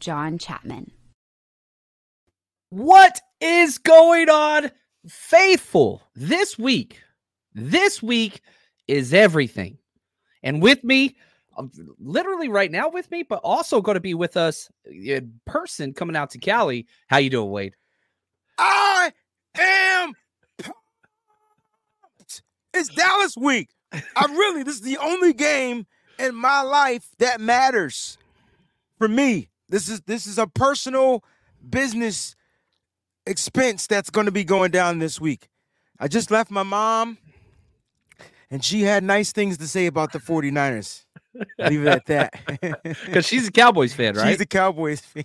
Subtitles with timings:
[0.00, 0.90] John Chapman.
[2.70, 4.70] What is going on,
[5.08, 6.02] faithful?
[6.14, 7.00] This week,
[7.54, 8.40] this week
[8.88, 9.78] is everything.
[10.42, 11.16] And with me,
[11.56, 15.94] um, literally right now with me, but also going to be with us in person
[15.94, 16.86] coming out to Cali.
[17.08, 17.74] How you doing, Wade?
[18.58, 19.12] I
[19.58, 20.12] am
[20.58, 22.42] pumped.
[22.74, 23.70] It's Dallas week.
[23.92, 25.86] I really, this is the only game
[26.18, 28.18] in my life that matters
[28.98, 29.48] for me.
[29.68, 31.24] This is this is a personal
[31.68, 32.36] business
[33.26, 35.48] expense that's going to be going down this week.
[35.98, 37.18] I just left my mom
[38.50, 41.04] and she had nice things to say about the 49ers.
[41.58, 42.82] Leave it at that.
[43.04, 44.30] Because she's a Cowboys fan, right?
[44.30, 45.24] She's a Cowboys fan.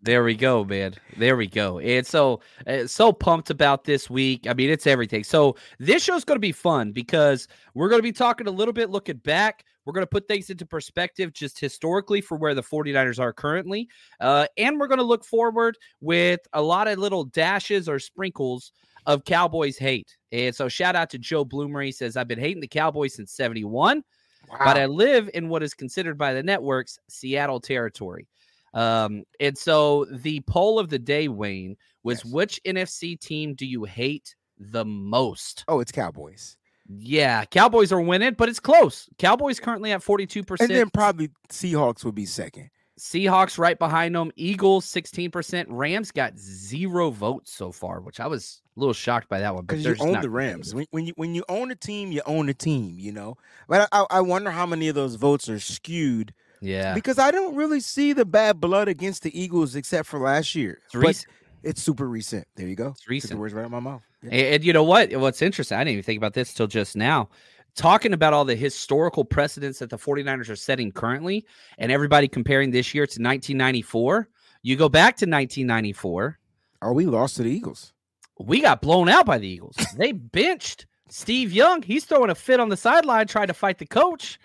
[0.00, 0.94] There we go, man.
[1.16, 1.78] There we go.
[1.78, 4.46] And so, uh, so pumped about this week.
[4.48, 5.24] I mean, it's everything.
[5.24, 8.72] So this show's going to be fun because we're going to be talking a little
[8.72, 9.64] bit, looking back.
[9.84, 13.88] We're going to put things into perspective just historically for where the 49ers are currently.
[14.20, 18.72] Uh, and we're going to look forward with a lot of little dashes or sprinkles
[19.06, 20.16] of Cowboys hate.
[20.32, 21.82] And so shout out to Joe Bloomer.
[21.82, 24.02] He says, I've been hating the Cowboys since 71,
[24.48, 28.26] but I live in what is considered by the networks Seattle territory.
[28.72, 32.32] Um, and so the poll of the day, Wayne, was Yes.
[32.32, 35.64] which NFC team do you hate the most?
[35.68, 36.56] Oh, it's Cowboys.
[36.88, 39.08] Yeah, Cowboys are winning, but it's close.
[39.18, 40.60] Cowboys currently at 42%.
[40.60, 42.70] And then probably Seahawks would be second.
[42.98, 44.30] Seahawks right behind them.
[44.36, 45.66] Eagles 16%.
[45.68, 49.64] Rams got zero votes so far, which I was a little shocked by that one.
[49.64, 50.74] Because you own the Rams.
[50.74, 52.96] When, when you when you own a team, you own a team.
[52.98, 53.36] You know,
[53.66, 56.94] but I, I wonder how many of those votes are skewed Yeah.
[56.94, 60.78] because I don't really see the bad blood against the Eagles except for last year.
[60.84, 61.32] It's But recent.
[61.64, 62.46] It's super recent.
[62.56, 62.88] There you go.
[62.88, 63.30] It's Took recent.
[63.32, 64.02] the words right out of my mouth.
[64.22, 64.30] Yeah.
[64.30, 65.14] And, and you know what?
[65.16, 67.28] What's interesting, I didn't even think about this till just now.
[67.74, 71.44] talking about all the historical precedents that the 49ers are setting currently
[71.78, 74.28] and everybody comparing this year to 1994.
[74.62, 76.38] You go back to 1994.
[76.82, 77.92] Are we lost to the Eagles?
[78.38, 79.76] We got blown out by the Eagles.
[79.96, 81.82] they benched Steve Young.
[81.82, 84.38] He's throwing a fit on the sideline trying to fight the coach.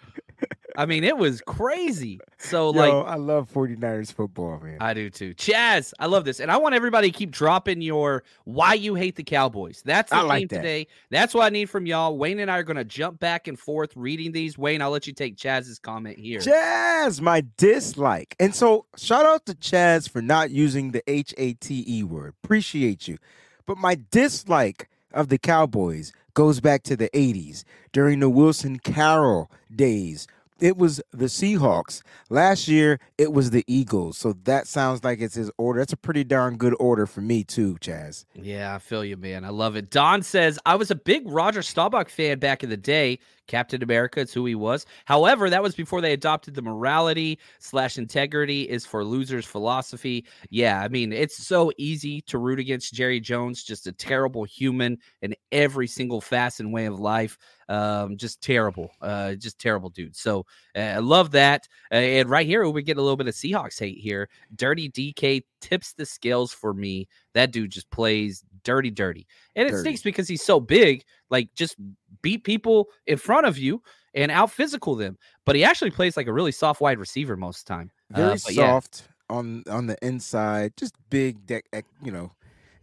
[0.79, 2.21] I mean, it was crazy.
[2.37, 4.77] So, Yo, like, I love 49ers football, man.
[4.79, 5.35] I do too.
[5.35, 6.39] Chaz, I love this.
[6.39, 9.81] And I want everybody to keep dropping your why you hate the Cowboys.
[9.83, 10.55] That's the I theme like that.
[10.55, 10.87] today.
[11.09, 12.17] That's what I need from y'all.
[12.17, 14.57] Wayne and I are going to jump back and forth reading these.
[14.57, 16.39] Wayne, I'll let you take Chaz's comment here.
[16.39, 18.37] Chaz, my dislike.
[18.39, 22.35] And so shout out to Chaz for not using the H A T E word.
[22.41, 23.17] Appreciate you.
[23.65, 29.51] But my dislike of the Cowboys goes back to the 80s during the Wilson Carroll
[29.75, 30.25] days.
[30.59, 32.01] It was the Seahawks.
[32.29, 34.17] Last year, it was the Eagles.
[34.17, 35.79] So that sounds like it's his order.
[35.79, 38.25] That's a pretty darn good order for me, too, Chaz.
[38.35, 39.45] Yeah, I feel you, man.
[39.45, 39.89] I love it.
[39.89, 43.19] Don says, I was a big Roger Staubach fan back in the day.
[43.49, 44.85] Captain America, it's who he was.
[45.05, 50.25] However, that was before they adopted the morality slash integrity is for losers philosophy.
[50.49, 54.99] Yeah, I mean, it's so easy to root against Jerry Jones, just a terrible human
[55.21, 57.37] in every single facet and way of life.
[57.67, 60.15] Um, just terrible, uh, just terrible dude.
[60.15, 61.67] So uh, I love that.
[61.91, 64.27] Uh, and right here, we get a little bit of Seahawks hate here.
[64.55, 67.07] Dirty DK tips the scales for me.
[67.35, 69.27] That dude just plays dirty, dirty.
[69.55, 69.81] And it Dirty.
[69.81, 71.75] stinks because he's so big, like just
[72.21, 73.81] beat people in front of you
[74.13, 75.17] and out physical them.
[75.45, 77.91] But he actually plays like a really soft wide receiver most of the time.
[78.13, 81.63] Uh, Very yeah, soft on on the inside, just big, deck,
[82.03, 82.31] you know,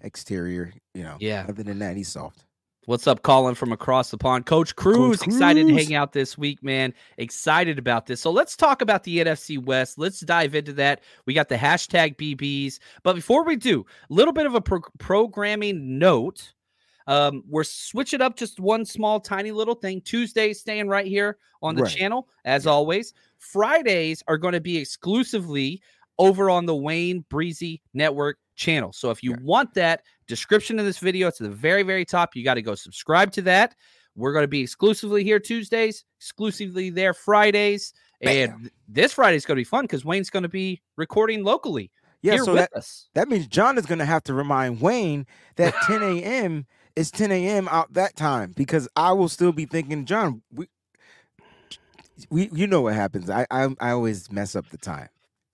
[0.00, 0.72] exterior.
[0.94, 1.44] You know, Yeah.
[1.48, 2.45] Other than that, he's soft.
[2.86, 4.46] What's up, Colin from across the pond?
[4.46, 6.94] Coach Cruz, excited to hang out this week, man.
[7.18, 8.20] Excited about this.
[8.20, 9.98] So let's talk about the NFC West.
[9.98, 11.02] Let's dive into that.
[11.26, 12.78] We got the hashtag BBs.
[13.02, 16.52] But before we do, a little bit of a pro- programming note.
[17.08, 20.00] Um, we're switching up just one small, tiny little thing.
[20.00, 21.92] Tuesdays staying right here on the Right.
[21.92, 23.14] channel, as always.
[23.38, 25.82] Fridays are going to be exclusively
[26.20, 28.92] over on the Wayne Breezie Network channel.
[28.92, 32.34] So if you want that, description of this video, it's at the very, very top.
[32.34, 33.74] You got to go subscribe to that.
[34.16, 37.92] We're going to be exclusively here Tuesdays, exclusively there Fridays.
[38.22, 38.60] And Bam.
[38.60, 41.90] th- this Friday is going to be fun because Wayne's going to be recording locally
[42.22, 43.08] Yeah, so that, us.
[43.14, 45.26] that means John is going to have to remind Wayne
[45.56, 46.66] that 10 a.m.
[46.96, 47.68] is 10 a.m.
[47.68, 50.68] out that time because I will still be thinking, John, we,
[52.30, 53.28] we you know what happens.
[53.28, 55.08] I, I I always mess up the time.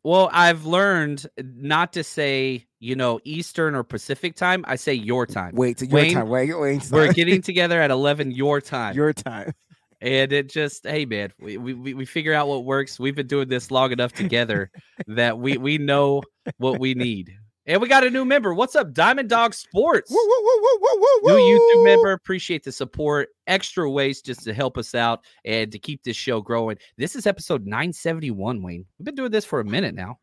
[0.05, 4.65] Well, I've learned not to say, you know, Eastern or Pacific time.
[4.67, 5.55] I say your time.
[5.55, 6.29] Wait till your Wayne, time.
[6.29, 6.89] Wait, wait.
[6.91, 8.97] We're getting together at 11 your time.
[8.97, 9.53] your time.
[10.01, 12.99] and it just, hey, man, we, we, we we figure out what works.
[12.99, 14.73] We've been doing this long enough together
[15.07, 16.23] that we, we know
[16.59, 17.37] what we need.
[17.65, 18.53] And we got a new member.
[18.55, 20.11] What's up, Diamond Dog Sports?
[20.11, 22.11] Woo, woo, woo, woo, woo, woo, New YouTube member.
[22.13, 23.29] Appreciate the support.
[23.47, 26.77] Extra ways just to help us out and to keep this show growing.
[26.97, 28.85] This is episode 971, Wayne.
[28.99, 30.19] We've been doing this for a minute now.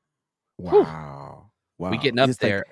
[0.57, 1.49] Wow.
[1.77, 1.91] Wow.
[1.91, 2.65] We getting up like- there.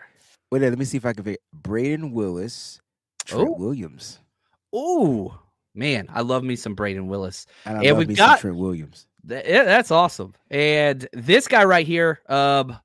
[0.51, 1.39] wait, let me see if I can figure.
[1.53, 2.81] Braden Willis,
[3.25, 3.53] Trent Oh.
[3.57, 4.19] Williams,
[4.75, 5.33] Ooh,
[5.73, 7.45] man, I love me some Braden Willis.
[7.65, 9.07] and I And we've me got- some Trent Williams.
[9.27, 10.33] Th- yeah, that's awesome.
[10.51, 12.77] And this guy right here, um,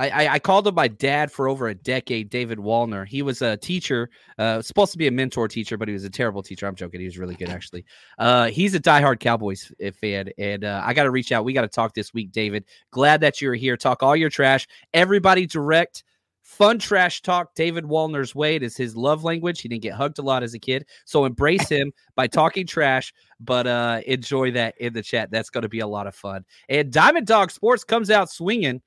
[0.00, 3.06] I, I, I called him my dad for over a decade, David Wallner.
[3.06, 4.08] He was a teacher,
[4.38, 6.66] uh, supposed to be a mentor teacher, but he was a terrible teacher.
[6.66, 7.00] I'm joking.
[7.00, 7.84] He was really good, actually.
[8.18, 9.70] Uh, he's a diehard Cowboys
[10.00, 11.44] fan, and uh, I got to reach out.
[11.44, 12.64] We got to talk this week, David.
[12.90, 13.76] Glad that you're here.
[13.76, 14.66] Talk all your trash.
[14.94, 16.02] Everybody direct.
[16.42, 18.56] Fun trash talk David Wallner's way.
[18.56, 19.60] It is his love language.
[19.60, 20.86] He didn't get hugged a lot as a kid.
[21.04, 25.30] So embrace him by talking trash, but uh, enjoy that in the chat.
[25.30, 26.46] That's going to be a lot of fun.
[26.70, 28.80] And Diamond Dog Sports comes out swinging.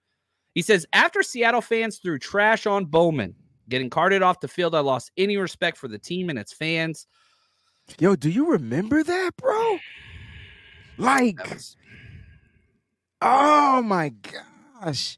[0.55, 3.35] He says, after Seattle fans threw trash on Bowman,
[3.69, 7.07] getting carted off the field, I lost any respect for the team and its fans.
[7.99, 9.79] Yo, do you remember that, bro?
[10.97, 11.75] Like, That was-
[13.21, 14.09] oh my
[14.81, 15.17] gosh.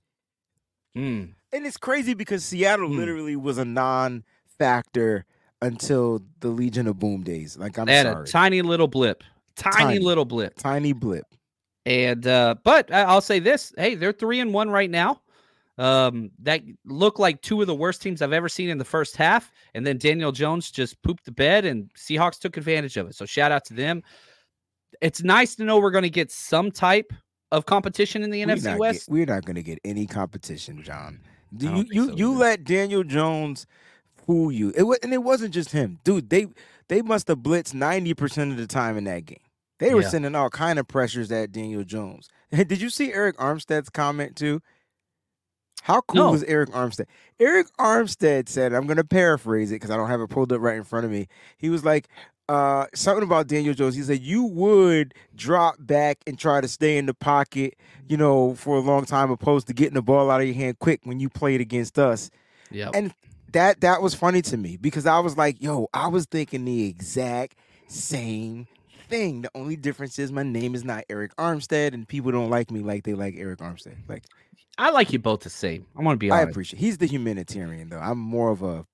[0.98, 2.96] Mm, And it's crazy because Seattle Hmm.
[2.98, 5.26] literally was a non-factor
[5.62, 7.58] until the Legion of Boom days.
[7.58, 9.24] Like I'm they had sorry, a tiny little blip,
[9.56, 10.00] tiny, Tiny.
[10.00, 10.56] little blip.
[10.56, 11.26] tiny blip.
[11.86, 15.22] And uh, but I'll say this: hey, they're three and one right now.
[15.78, 19.18] Um, that looked like two of the worst teams I've ever seen in the first
[19.18, 19.52] half.
[19.74, 23.16] And then Daniel Jones just pooped the bed, and Seahawks took advantage of it.
[23.16, 24.02] So shout out to them.
[25.02, 27.12] It's nice to know we're going to get some type
[27.52, 29.08] of competition in the We're NFC West.
[29.08, 31.20] Get, we're not going to get any competition, John.
[31.56, 32.40] Do you you so you either.
[32.40, 33.68] let Daniel Jones
[34.26, 34.74] fool you?
[34.76, 36.30] It was, and it wasn't just him, dude.
[36.30, 36.48] They
[36.88, 39.40] they must have blitzed ninety percent of the time in that game.
[39.80, 40.08] They were Yeah.
[40.10, 42.30] sending all kind of pressures at Daniel Jones.
[42.52, 44.62] Did you see Arik Armstead's comment too?
[45.86, 46.32] How cool No.
[46.32, 47.06] was Arik Armstead?
[47.40, 50.60] Arik Armstead said, I'm going to paraphrase it because I don't have it pulled up
[50.60, 51.28] right in front of me.
[51.60, 52.08] He was like,
[52.50, 53.94] uh, something about Daniel Jones.
[53.94, 57.76] He said you would drop back and try to stay in the pocket,
[58.10, 60.80] you know, for a long time, opposed to getting the ball out of your hand
[60.80, 62.32] quick when you played against us.
[62.72, 62.90] Yeah.
[62.96, 63.14] And
[63.52, 66.88] that that was funny to me because I was like, yo, I was thinking the
[66.88, 68.66] exact same
[69.06, 69.42] thing.
[69.42, 72.82] The only difference is my name is not Arik Armstead, and people don't like me
[72.82, 73.96] like they like Arik Armstead.
[74.08, 74.24] Like
[74.78, 75.86] I like you both the same.
[75.98, 76.40] I want to be honest.
[76.40, 76.54] I honest.
[76.54, 76.80] appreciate.
[76.80, 78.00] He's the humanitarian though.
[78.00, 78.86] I'm more of a.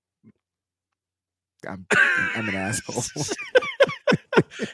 [1.68, 1.86] I'm
[2.36, 3.04] I'm an asshole.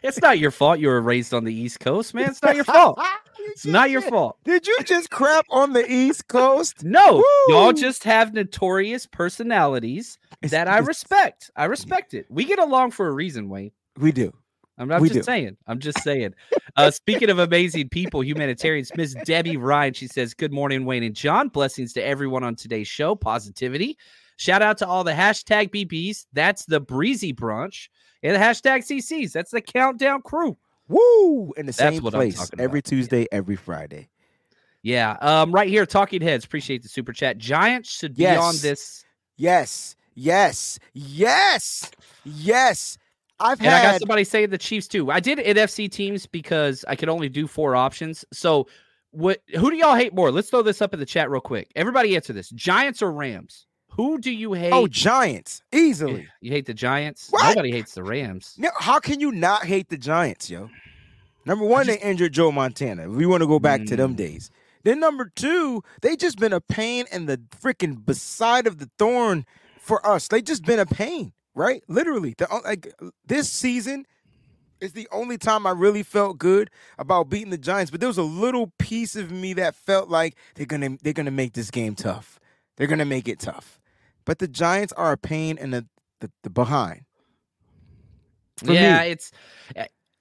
[0.03, 2.29] it's not your fault you were raised on the East Coast, man.
[2.29, 2.99] It's not your fault.
[3.49, 4.37] It's not your fault.
[4.43, 6.83] Did you just crap on the East Coast?
[6.83, 11.49] No, y'all just have notorious personalities that I respect.
[11.55, 12.25] I respect it.
[12.29, 13.71] We get along for a reason, Wayne.
[13.97, 14.33] We do.
[14.77, 15.23] I'm not just do.
[15.23, 15.57] saying.
[15.65, 16.35] I'm just saying.
[16.75, 21.15] Uh, speaking of amazing people, humanitarians, Miss Debbie Ryan, she says, Good morning, Wayne and
[21.15, 21.47] John.
[21.49, 23.15] Blessings to everyone on today's show.
[23.15, 23.97] Positivity.
[24.37, 26.27] Shout out to all the hashtag BBs.
[26.33, 27.89] That's the breezy brunch.
[28.21, 29.31] And the hashtag CCs.
[29.31, 30.57] That's the countdown crew.
[30.87, 31.53] Woo!
[31.57, 32.81] In the That's same place every.
[32.81, 34.09] Tuesday, every Friday.
[34.83, 35.17] Yeah.
[35.19, 36.45] Um, right here, Talking Heads.
[36.45, 37.37] Appreciate the super chat.
[37.37, 39.03] Giants should be on this.
[39.35, 41.91] Yes, yes, yes,
[42.23, 42.97] yes.
[43.39, 45.11] I've And I got somebody saying the Chiefs too.
[45.11, 48.25] I did NFC teams because I could only do four options.
[48.33, 48.67] So,
[49.11, 49.41] what?
[49.55, 50.31] Who do y'all hate more?
[50.31, 51.71] Let's throw this up in the chat real quick.
[51.75, 53.65] Everybody answer this: Giants or Rams?
[53.91, 54.73] Who do you hate?
[54.73, 56.27] oh Giants easily.
[56.41, 57.27] you hate the Giants.
[57.29, 57.47] What?
[57.49, 58.55] Nobody hates the Rams.
[58.57, 60.69] Now, how can you not hate the Giants, yo?
[61.45, 63.07] Number one, they injured Joe Montana.
[63.09, 64.17] We want to go back to them Mm.
[64.17, 64.51] days.
[64.83, 69.45] Then number two, they just been a pain in the freaking beside of the thorn
[69.79, 70.27] for us.
[70.27, 71.83] They just been a pain, right?
[71.87, 72.93] Literally, the uh, like
[73.25, 74.05] this season
[74.79, 77.89] is the only time I really felt good about beating the Giants.
[77.91, 81.31] But there was a little piece of me that felt like they're gonna they're gonna
[81.31, 82.39] make this game tough.
[82.77, 83.79] They're gonna make it tough.
[84.23, 85.85] But the Giants are a pain in the
[86.21, 87.01] the, the behind.
[88.63, 89.09] For yeah, me.
[89.09, 89.31] it's.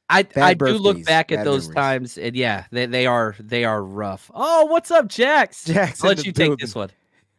[0.08, 1.74] I I do look back at bad those memories.
[1.74, 4.30] times, and yeah, they, they are they are rough.
[4.32, 5.64] Oh, what's up, Jax?
[5.64, 6.90] Jax I'll let you take this one.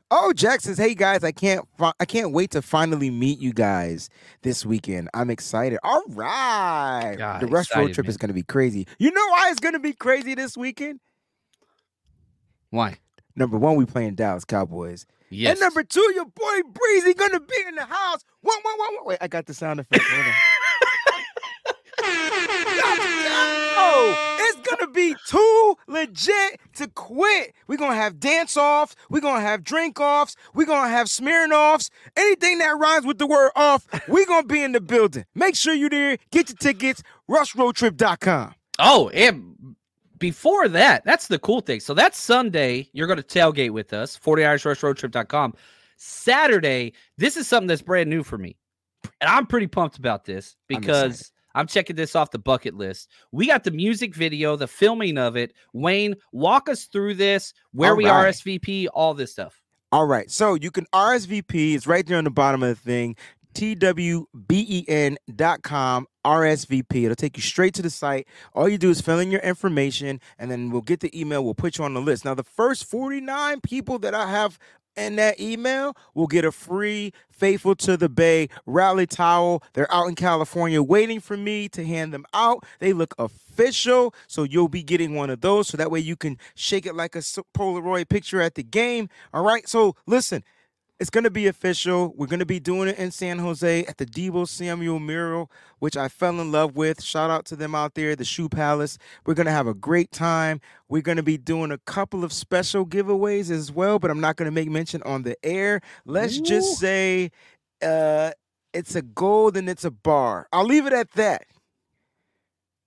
[0.10, 1.68] Oh, Jack says, "Hey guys, I can't,
[2.00, 4.10] I can't wait to finally meet you guys
[4.42, 5.10] this weekend.
[5.14, 5.80] I'm excited.
[5.84, 8.10] All right, God, the Rush road trip man.
[8.12, 8.88] is going to be crazy.
[9.00, 11.02] You know why it's going to be crazy this weekend?
[12.70, 12.98] Why?
[13.36, 15.52] Number one, we playing Dallas Cowboys, Yes.
[15.52, 18.24] and number two, your boy Breezie going to be in the house.
[18.42, 19.06] One, one, one, one.
[19.08, 20.04] Wait, I got the sound effect.
[20.08, 20.34] Hold on.
[23.80, 24.37] Oh,
[24.70, 27.54] gonna be too legit to quit.
[27.68, 31.90] We're gonna have dance offs, we're gonna have drink offs, we're gonna have smearing offs,
[32.16, 35.26] anything that rhymes with the word off, we're gonna be in the building.
[35.36, 38.56] Make sure you're there, get your tickets, rushroadtrip.com.
[38.80, 39.76] Oh, and
[40.20, 41.80] before that, that's the cool thing.
[41.80, 42.90] So that's Sunday.
[42.94, 45.54] You're going to tailgate with us, 49ersrushroadtrip.com.
[45.98, 48.56] Saturday, this is something that's brand new for me.
[49.22, 51.32] And I'm pretty pumped about this because.
[51.58, 53.10] I'm, checking this off the bucket list.
[53.32, 55.54] We got the music video, the filming of it.
[55.74, 58.34] Wayne, walk us through this, where All we right.
[58.34, 59.62] RSVP, all this stuff.
[59.92, 63.16] All right, so you can RSVP, it's right there on the bottom of the thing.
[63.54, 64.38] twben.com
[66.26, 67.04] RSVP.
[67.04, 68.28] It'll take you straight to the site.
[68.54, 71.44] All you do is fill in your information and then we'll get the email.
[71.44, 72.26] We'll put you on the list.
[72.26, 74.60] Now, the first 49 people that I have
[74.98, 79.62] in that email will get a free Faithful to the Bay rally towel.
[79.74, 82.66] They're out in California waiting for me to hand them out.
[82.80, 86.40] They look official, so you'll be getting one of those so that way you can
[86.56, 89.08] shake it like a Polaroid picture at the game.
[89.36, 90.44] All right, so listen.
[91.00, 92.12] It's going to be official.
[92.18, 95.96] We're going to be doing it in San Jose at the Deebo Samuel mural, which
[95.96, 97.04] I fell in love with.
[97.04, 98.98] Shout out to them out there, the Shoe Palace.
[99.24, 100.60] We're going to have a great time.
[100.90, 104.38] We're going to be doing a couple of special giveaways as well, but I'm not
[104.38, 105.82] going to make mention on the air.
[106.06, 106.44] Let's Ooh.
[106.44, 107.30] just say
[107.84, 108.32] uh,
[108.74, 110.48] it's a gold and it's a bar.
[110.52, 111.44] I'll leave it at that.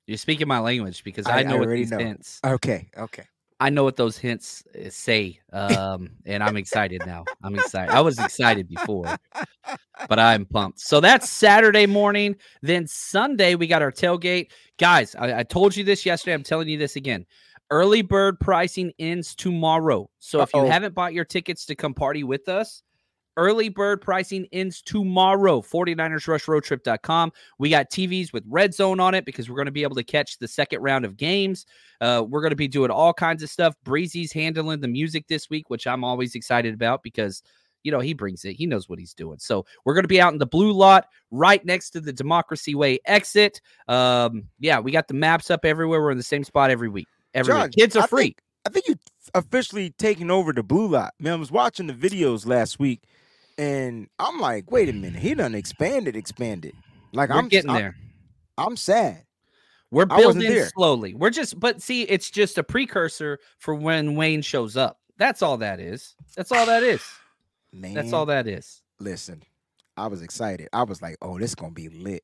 [0.08, 1.98] You're speaking my language because I- I, know I already these know.
[2.44, 3.24] Okay, okay.
[3.60, 7.24] I know what those hints uh, say, um, and I'm excited now.
[7.44, 7.94] I'm excited.
[7.94, 9.04] I was excited before,
[10.08, 10.80] but I'm pumped.
[10.80, 12.36] So that's Saturday morning.
[12.62, 15.14] Then Sunday we got our tailgate, guys.
[15.14, 16.32] I, I told you this yesterday.
[16.32, 17.26] I'm telling you this again.
[17.70, 20.10] Early bird pricing ends tomorrow.
[20.18, 22.82] So if you haven't bought your tickets to come party with us,
[23.36, 25.60] early bird pricing ends tomorrow.
[25.62, 27.32] 49ersrushroadtrip.com.
[27.58, 30.04] We got TVs with red zone on it because we're going to be able to
[30.04, 31.66] catch the second round of games.
[32.00, 33.74] Uh, we're going to be doing all kinds of stuff.
[33.84, 37.42] Breezie's handling the music this week, which I'm always excited about because
[37.82, 38.54] you know he brings it.
[38.54, 39.38] He knows what he's doing.
[39.38, 42.74] So we're going to be out in the blue lot, right next to the Democracy
[42.74, 43.60] Way exit.
[43.88, 46.02] Um, yeah, we got the maps up everywhere.
[46.02, 47.06] We're in the same spot every week.
[47.32, 47.72] Every John, week.
[47.72, 48.22] Kids are I free.
[48.24, 48.96] think- I think you
[49.32, 51.14] officially taking over the blue lot.
[51.18, 53.04] Man, I was watching the videos last week,
[53.60, 56.74] and I'm like, wait a minute, he done expanded, expanded.
[57.12, 57.96] Like We're I'm getting I- there.
[58.56, 59.24] I'm sad.
[59.90, 61.14] We're building slowly.
[61.14, 65.00] We're just, but see, it's just a precursor for when Wayne shows up.
[65.18, 66.14] That's all that is.
[66.36, 67.02] That's all that is.
[67.72, 68.82] Man, That's all that is.
[69.00, 69.42] Listen,
[69.96, 70.68] I was excited.
[70.72, 72.22] I was like, "Oh, this gonna be lit."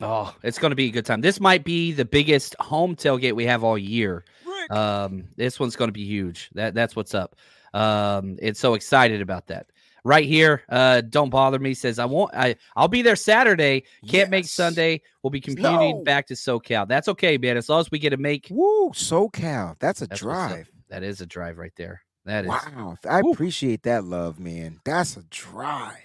[0.00, 1.20] Oh, it's going to be a good time.
[1.20, 4.24] This might be the biggest home tailgate we have all year.
[4.70, 6.50] Um, this one's going to be huge.
[6.54, 7.36] That that's what's up.
[7.74, 9.66] Um, it's so excited about that.
[10.04, 12.34] Right here, uh, don't bother me says I won't.
[12.34, 13.84] I I'll be there Saturday.
[14.08, 15.02] Can't make Sunday.
[15.22, 16.02] We'll be commuting No.
[16.04, 16.88] back to SoCal.
[16.88, 17.56] That's okay, man.
[17.56, 18.48] As long as we get to make.
[18.50, 19.76] Woo, SoCal.
[19.78, 20.70] That's a That's drive.
[20.88, 22.02] That is a drive right there.
[22.24, 22.48] That is.
[22.50, 23.32] Wow, I Woo.
[23.32, 24.80] appreciate that love, man.
[24.84, 25.96] That's a drive.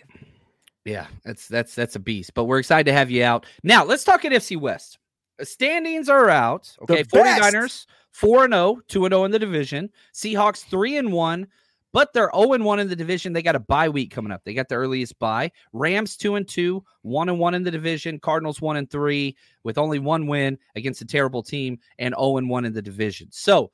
[0.83, 2.33] Yeah, that's that's that's a beast.
[2.35, 3.45] But we're excited to have you out.
[3.63, 4.99] Now, let's talk NFC West.
[5.41, 6.75] Standings are out.
[6.83, 7.41] Okay, best.
[7.53, 9.89] 49ers 4 and 0, 2 and 0 in the division.
[10.13, 11.47] Seahawks 3 and 1,
[11.91, 13.33] but they're 0 and 1 in the division.
[13.33, 14.41] They got a bye week coming up.
[14.43, 15.51] They got the earliest bye.
[15.73, 18.19] Rams 2 and 2, 1 and 1 in the division.
[18.19, 22.49] Cardinals 1 and 3 with only one win against a terrible team and 0 and
[22.49, 23.27] 1 in the division.
[23.31, 23.71] So,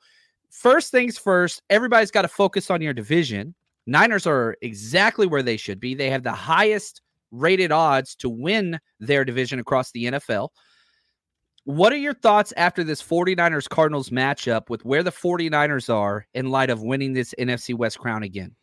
[0.50, 3.54] first things first, everybody's got to focus on your division.
[3.86, 5.94] Niners are exactly where they should be.
[5.94, 7.02] They have the highest
[7.32, 10.50] rated odds to win their division across the NFL.
[11.64, 16.50] What are your thoughts after this 49ers Cardinals matchup with where the 49ers are in
[16.50, 18.56] light of winning this NFC West crown again?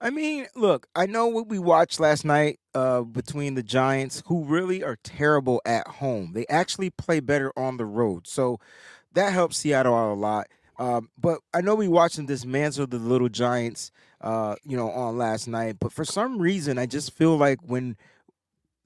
[0.00, 4.44] I mean, look, I know what we watched last night uh, between the Giants, who
[4.44, 6.32] really are terrible at home.
[6.32, 8.26] They actually play better on the road.
[8.26, 8.58] So
[9.12, 10.46] that helps Seattle out a lot.
[10.78, 13.90] Um, but I know we watched them dismantle the little Giants,
[14.22, 15.76] uh, you know, on last night.
[15.78, 17.96] But for some reason, I just feel like when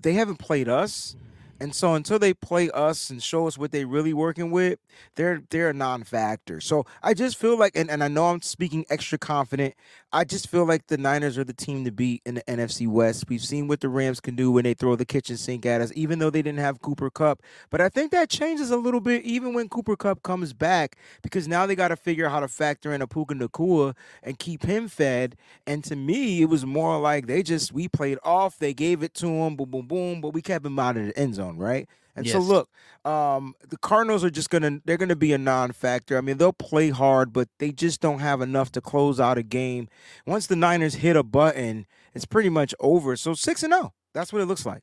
[0.01, 1.15] they haven't played us,
[1.63, 4.81] and so until they play us and show us what they're really working with,
[5.15, 6.61] they're they're a non-factor.
[6.61, 9.75] So I just feel like, and, and I know I'm speaking extra confident.
[10.15, 13.25] I just feel like the Niners are the team to beat in the NFC West.
[13.29, 15.91] We've seen what the Rams can do when they throw the kitchen sink at us,
[15.95, 17.41] even though they didn't have Cooper Kupp.
[17.71, 21.49] But I think that changes a little bit even when Cooper Kupp comes back, because
[21.49, 24.65] now they got to figure out how to factor in a Puka Nacua and keep
[24.65, 25.35] him fed.
[25.67, 29.15] And to me, it was more like they just we played off, they gave it
[29.15, 31.89] to him, boom, boom, boom, but we kept him out of the end zone, right?
[32.15, 32.69] And so look,
[33.05, 36.19] um, the Cardinals are just gonna they're gonna be a non-factor.
[36.19, 39.43] I mean, they'll play hard, but they just don't have enough to close out a
[39.43, 39.89] game.
[40.27, 43.17] Once the Niners hit a button, it's pretty much over.
[43.17, 43.95] So six and zero.
[44.13, 44.83] That's what it looks like.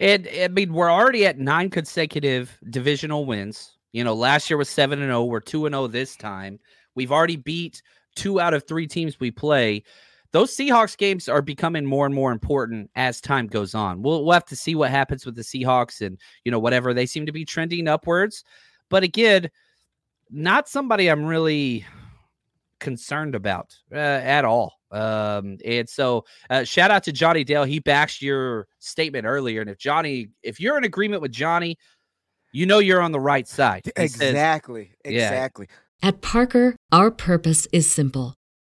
[0.00, 3.76] And I mean, we're already at nine consecutive divisional wins.
[3.92, 5.24] You know, last year was seven and zero.
[5.24, 6.60] We're two and zero this time.
[6.94, 7.82] We've already beat
[8.14, 9.82] two out of three teams we play.
[10.32, 14.02] Those Seahawks games are becoming more and more important as time goes on.
[14.02, 17.06] We'll we'll have to see what happens with the Seahawks and you know whatever they
[17.06, 18.44] seem to be trending upwards.
[18.90, 19.48] But again,
[20.30, 21.86] not somebody I'm really
[22.80, 24.74] concerned about uh, at all.
[24.90, 27.64] Um, and so uh, shout out to Johnny Dale.
[27.64, 29.60] He backs your statement earlier.
[29.60, 31.76] And if Johnny, if you're in agreement with Johnny,
[32.52, 33.82] you know you're on the right side.
[33.96, 34.92] He says- Exactly.
[35.04, 35.10] Yeah.
[35.10, 35.68] Exactly.
[36.02, 38.37] At Parker, our purpose is simple.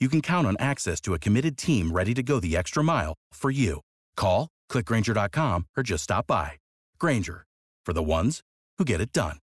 [0.00, 3.14] you can count on access to a committed team ready to go the extra mile
[3.32, 3.80] for you.
[4.16, 6.52] Call, clickgrainger.com, or just stop by.
[6.98, 7.46] Grainger,
[7.86, 8.40] for the ones
[8.78, 9.38] who get it done.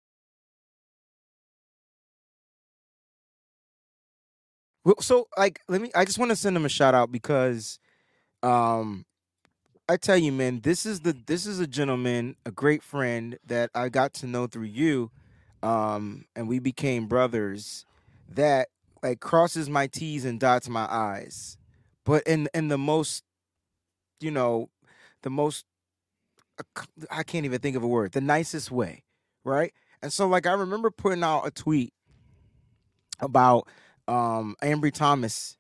[4.86, 7.80] Well, so like let me I just want to send him a shout out because
[8.42, 9.06] um
[9.88, 13.70] I tell you man, this is the this is a gentleman, a great friend that
[13.76, 15.12] I got to know through you
[15.62, 17.86] um and we became brothers
[18.30, 18.70] that
[19.04, 21.58] like crosses my T's and dots my I's.
[22.06, 23.24] But in in the most
[24.20, 24.70] you know,
[25.24, 25.66] the most
[27.10, 29.04] I can't even think of a word, the nicest way,
[29.46, 29.74] right?
[30.02, 31.94] And so like I remember putting out a tweet
[33.20, 33.68] about
[34.08, 35.58] um Ambry Thomas.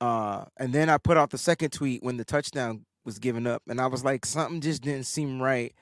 [0.00, 3.62] Uh and then I put out the second tweet when the touchdown was given up
[3.68, 5.74] and I was like something just didn't seem right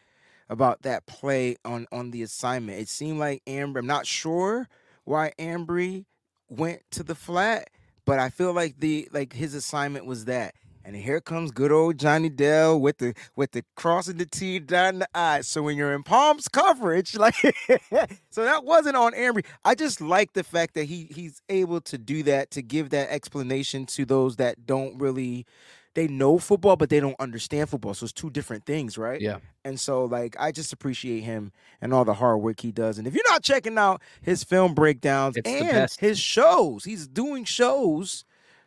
[0.48, 2.80] about that play on on the assignment.
[2.80, 4.68] It seemed like Ambry, I'm not sure
[5.04, 6.04] why Ambry
[6.48, 7.70] went to the flat,
[8.04, 10.54] but I feel like the like his assignment was that.
[10.84, 14.58] And here comes good old Johnny Dell with the with the cross crossing the T
[14.58, 15.42] down the I.
[15.42, 17.34] So when you're in Palms coverage, like
[18.30, 19.44] so that wasn't on Ambry.
[19.66, 23.10] I just like the fact that he he's able to do that to give that
[23.10, 25.44] explanation to those that don't really
[25.98, 27.92] they know football but they don't understand football.
[27.92, 29.20] So it's two different things, right?
[29.20, 29.38] Yeah.
[29.64, 32.98] And so like I just appreciate him and all the hard work he does.
[32.98, 37.42] And if you're not checking out his film breakdowns It's and his shows, he's doing
[37.42, 38.24] shows.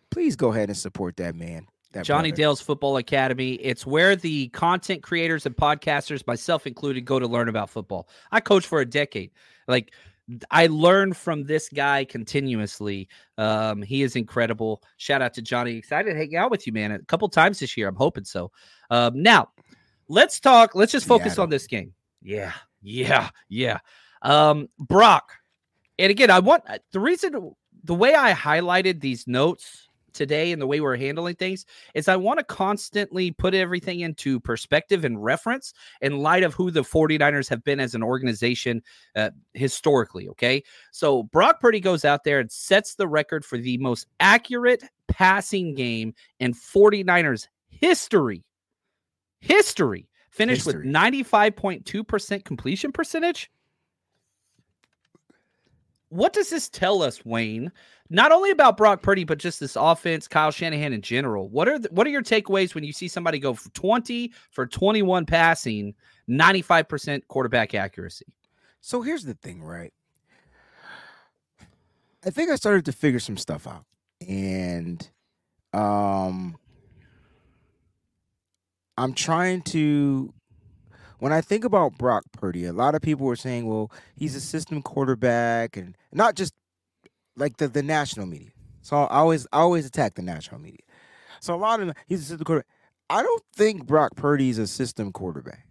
[0.10, 1.68] Please go ahead and support that man.
[1.94, 2.42] That Johnny brother.
[2.42, 3.54] Dale's Football Academy.
[3.54, 8.10] It's where the content creators and podcasters, myself included, go to learn about football.
[8.34, 9.32] I coached for a decade.
[9.70, 9.94] Like
[10.50, 13.08] I learned from this guy continuously.
[13.38, 14.82] Um, he is incredible.
[14.98, 15.76] Shout out to Johnny.
[15.76, 16.92] Excited to hang out with you, man.
[16.92, 17.88] A couple times this year.
[17.88, 18.52] I'm hoping so.
[18.90, 19.50] Um, now
[20.08, 20.76] let's talk.
[20.76, 21.44] Let's just focus Seattle.
[21.44, 21.94] on this game.
[22.22, 23.80] Yeah, yeah, yeah.
[24.22, 25.34] Um, Brock.
[25.98, 30.62] And again, I want uh, the reason the way I highlighted these notes today and
[30.62, 35.24] the way we're handling things is I want to constantly put everything into perspective and
[35.24, 38.82] reference in light of who the 49ers have been as an organization
[39.16, 40.28] uh, historically.
[40.30, 40.64] Okay.
[40.92, 45.76] So Brock Purdy goes out there and sets the record for the most accurate passing
[45.76, 48.44] game in 49ers history.
[49.40, 50.08] History.
[50.30, 50.86] Finished History.
[50.86, 53.52] with 95.2% completion percentage.
[56.12, 57.72] What does this tell us, Wayne?
[58.10, 61.48] Not only about Brock Purdy, but just this offense, Kyle Shanahan in general.
[61.48, 64.68] What are the, what are your takeaways when you see somebody go for 20 for
[64.68, 65.94] 21 passing,
[66.30, 68.26] 95% quarterback accuracy?
[68.82, 69.94] So here's the thing, right?
[72.26, 73.86] I think I started to figure some stuff out.
[74.28, 75.10] And
[75.72, 76.58] um
[78.98, 80.34] I'm trying to
[81.22, 84.42] when I think about Brock Purdy, a lot of people were saying, well, he's a
[84.42, 86.52] system quarterback and not just
[87.36, 88.50] like the, the national media.
[88.82, 90.82] So I always I always attack the national media.
[91.40, 92.68] So a lot of he's a system quarterback.
[93.08, 95.68] I don't think Brock Purdy is a system quarterback.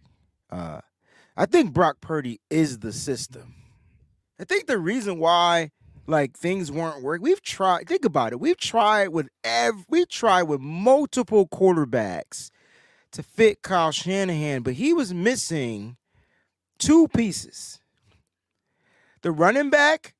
[0.53, 0.83] Uh
[1.37, 3.57] I think Brock Purdy is the system.
[4.39, 5.73] I think the reason why
[6.07, 7.89] like things weren't working, we've tried.
[7.89, 8.39] Think about it.
[8.39, 12.51] We've tried with every, we tried with multiple quarterbacks
[13.13, 15.97] to fit Kyle Shanahan, but he was missing
[16.79, 17.81] two pieces:
[19.23, 20.15] the running back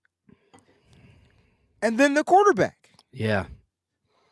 [1.83, 2.91] and then the quarterback.
[3.13, 3.47] Yeah.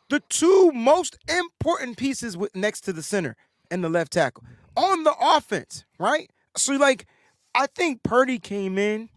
[0.09, 3.35] The two most important pieces with next to the center
[3.69, 4.43] and the left tackle
[4.75, 6.31] on the offense, right?
[6.55, 7.05] So like,
[7.53, 9.09] I think Purdy came in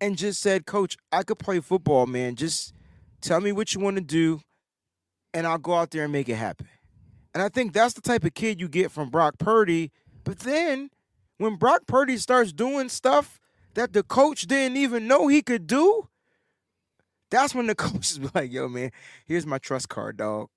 [0.00, 2.34] and just said, "Coach, I could play football, man.
[2.34, 2.74] Just
[3.20, 4.40] tell me what you want to do,
[5.32, 6.68] and I'll go out there and make it happen."
[7.34, 9.90] And I think that's the type of kid you get from Brock Purdy.
[10.22, 10.90] But then,
[11.38, 13.40] when Brock Purdy starts doing stuff
[13.74, 16.08] that the coach didn't even know he could do,
[17.30, 18.90] that's when the coach is like, "Yo, man,
[19.26, 20.48] here's my trust card, dog."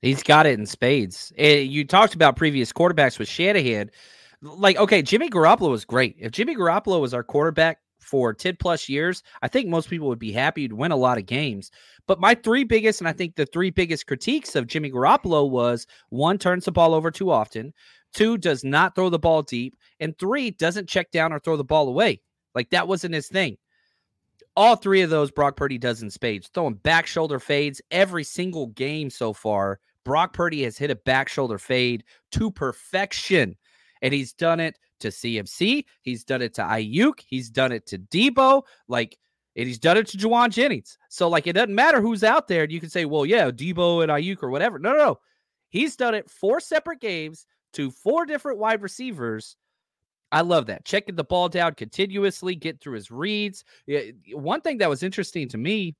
[0.00, 1.32] He's got it in spades.
[1.38, 3.88] Eh, you talked about previous quarterbacks with Shanahan.
[4.40, 6.16] Like, okay, Jimmy Garoppolo was great.
[6.18, 10.18] If Jimmy Garoppolo was our quarterback for 10 plus years, I think most people would
[10.18, 11.70] be happy to win a lot of games.
[12.06, 15.86] But my three biggest, and I think the three biggest critiques of Jimmy Garoppolo was
[16.10, 17.72] one, turns the ball over too often,
[18.12, 21.64] two, does not throw the ball deep, and three, doesn't check down or throw the
[21.64, 22.20] ball away.
[22.54, 23.56] Like, that wasn't his thing.
[24.54, 28.66] All three of those Brock Purdy does in spades, throwing back shoulder fades every single
[28.66, 29.80] game so far.
[30.04, 33.56] Brock Purdy has hit a back shoulder fade to perfection.
[34.02, 35.84] And he's done it to CMC.
[36.00, 37.20] He's done it to Aiyuk.
[37.26, 38.62] He's done it to Deebo.
[38.88, 39.18] Like,
[39.54, 40.98] and he's done it to Jauan Jennings.
[41.10, 42.64] So, like, it doesn't matter who's out there.
[42.64, 44.78] You can say, well, yeah, Deebo and Aiyuk or whatever.
[44.78, 45.20] No, no, no.
[45.68, 49.56] He's done it four separate games to four different wide receivers.
[50.30, 50.86] I love that.
[50.86, 53.64] Checking the ball down continuously, get through his reads.
[54.32, 55.94] One thing that was interesting to me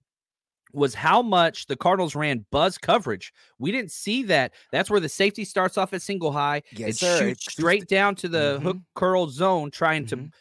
[0.72, 3.32] was how much the Cardinals ran buzz coverage.
[3.58, 4.54] We didn't see that.
[4.70, 6.62] That's where the safety starts off at single high.
[6.72, 7.18] Yes, it sir.
[7.18, 8.84] shoots It straight down to the hook Mhm.
[8.94, 10.32] curl zone, trying to Mhm.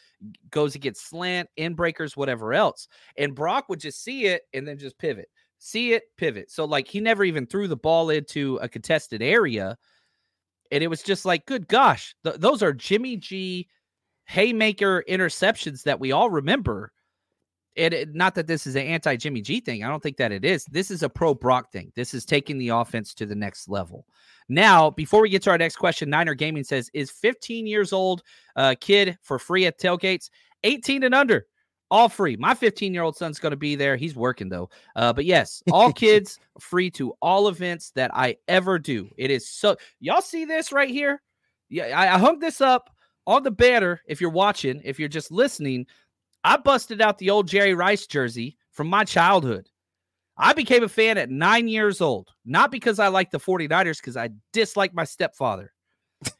[0.51, 2.87] goes against slant, in breakers, whatever else.
[3.17, 5.29] And Brock would just see it and then just pivot.
[5.63, 6.49] see it, pivot.
[6.49, 9.77] So like he never even threw the ball into a contested area.
[10.71, 13.67] And it was just like, good gosh, th- those are Jimmy G
[14.25, 16.93] haymaker interceptions that we all remember.
[17.77, 19.83] And it, not that this is an anti Jimmy G thing.
[19.83, 20.65] I don't think that it is.
[20.65, 21.91] This is a pro Brock thing.
[21.95, 24.05] This is taking the offense to the next level.
[24.49, 28.23] Now, before we get to our next question, Niner Gaming says, is 15 years old
[28.57, 30.29] uh, kid for free at tailgates?
[30.63, 31.47] 18 and under,
[31.89, 32.35] all free.
[32.35, 33.95] My 15 year old son's going to be there.
[33.95, 34.69] He's working though.
[34.95, 39.09] Uh, but yes, all kids free to all events that I ever do.
[39.17, 41.21] It is so, y'all see this right here?
[41.69, 42.89] Yeah, I, I hung this up
[43.27, 44.01] on the banner.
[44.05, 45.85] If you're watching, if you're just listening,
[46.43, 49.69] I busted out the old Jerry Rice jersey from my childhood.
[50.37, 54.17] I became a fan at nine years old, not because I liked the 49ers, because
[54.17, 55.73] I disliked my stepfather.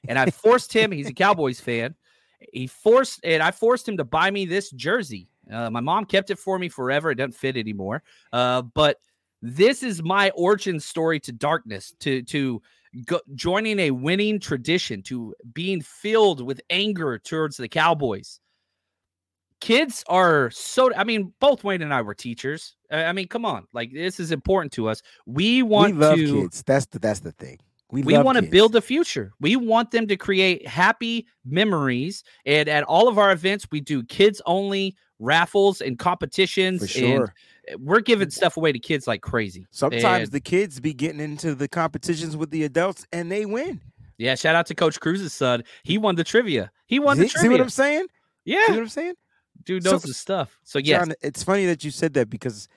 [0.07, 1.95] And I forced him, he's a Cowboys fan.
[2.53, 5.29] He forced, and I forced him to buy me this jersey.
[5.51, 7.11] Uh, my mom kept it for me forever.
[7.11, 8.01] It doesn't fit anymore.
[8.31, 8.97] Uh, but
[9.41, 12.61] this is my origin story to darkness, to, to,
[13.05, 18.41] Go, joining a winning tradition to being filled with anger towards the Cowboys
[19.61, 22.75] kids are so i mean both wayne and i were teachers.
[22.91, 25.01] I mean come on like this is important to us.
[25.25, 26.61] We want we love to kids.
[26.63, 27.59] That's the that's the thing.
[27.89, 29.31] We, we want to build a future.
[29.41, 34.03] We want them to create happy memories and at all of our events we do
[34.03, 37.33] kids only raffles and competitions For sure.
[37.69, 41.19] and we're giving stuff away to kids like crazy sometimes And- the kids be getting
[41.21, 43.79] into the competitions with the adults and they win.
[44.17, 45.63] Yeah shout out to coach cruz's son.
[45.83, 46.71] He won the trivia.
[46.87, 48.07] He won the trivia see what i'm saying?
[48.43, 48.65] Yeah.
[48.67, 49.13] see what i'm saying
[49.65, 52.67] dude So- knows his stuff so yes John, it's funny that you said that because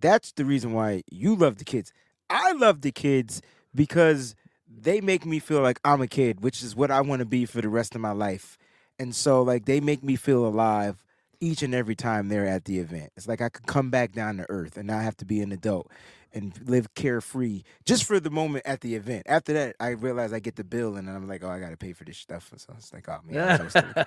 [0.00, 1.92] that's the reason why you love the kids.
[2.30, 3.42] I love the kids
[3.74, 4.34] because
[4.66, 7.44] they make me feel like I'm a kid, which is what I want to be
[7.44, 8.58] for the rest of my life.
[8.98, 11.04] And so, like, they make me feel alive
[11.40, 13.12] each and every time they're at the event.
[13.16, 15.52] It's like I could come back down to earth and not have to be an
[15.52, 15.90] adult
[16.34, 19.22] and live carefree just for the moment at the event.
[19.26, 21.76] After that, I realize I get the bill and I'm like, oh, I got to
[21.76, 22.50] pay for this stuff.
[22.56, 23.70] So it's like, oh, man.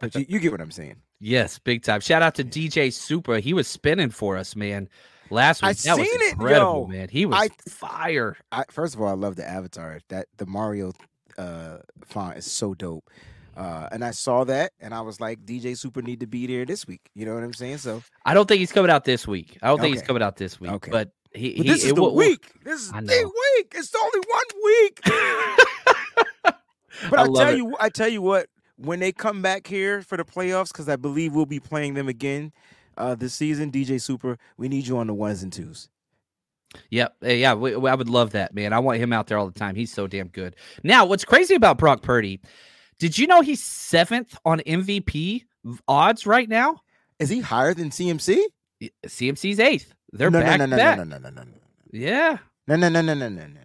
[0.00, 0.96] But you, you get what I'm saying.
[1.18, 2.00] Yes, big time.
[2.00, 3.38] Shout out to DJ Super.
[3.38, 4.88] He was spinning for us, man.
[5.30, 6.98] Last I week, that was seen it, incredible, yo.
[6.98, 7.08] man.
[7.08, 8.36] He was I- fire.
[8.52, 10.00] I, first of all, I love the avatar.
[10.08, 10.92] That the Mario
[11.38, 13.08] uh, font is so dope.
[13.56, 16.64] Uh, and I saw that, and I was like, DJ Super need to be there
[16.64, 17.10] this week.
[17.14, 17.78] You know what I'm saying?
[17.78, 19.58] So, I don't think he's coming out this week.
[19.60, 20.70] I don't think he's coming out this week.
[20.70, 20.90] Okay.
[20.90, 22.52] But he, he this is the will- week.
[22.64, 23.72] This is the week.
[23.76, 25.00] It's only one week.
[27.10, 27.56] but I I, tell it.
[27.56, 28.46] you, I tell you what.
[28.76, 32.08] When they come back here for the playoffs, because I believe we'll be playing them
[32.08, 32.50] again
[32.96, 35.90] uh, this season, DJ Super, we need you on the ones and twos.
[36.88, 37.14] Yep.
[37.20, 37.52] Yeah.
[37.54, 38.72] we- we- I would love that, man.
[38.72, 39.74] I want him out there all the time.
[39.74, 40.56] He's so damn good.
[40.82, 42.40] Now, what's crazy about Brock Purdy?
[42.98, 45.44] Did you know he's seventh on MVP
[45.86, 46.80] odds right now?
[47.18, 48.40] Is he higher than CMC?
[49.06, 49.92] CMC's eighth.
[50.12, 50.98] They're no, back no, no, back.
[50.98, 51.52] no, no, no, no, no,
[51.92, 52.38] Yeah.
[52.66, 53.60] no, no, no, no, no, no, no.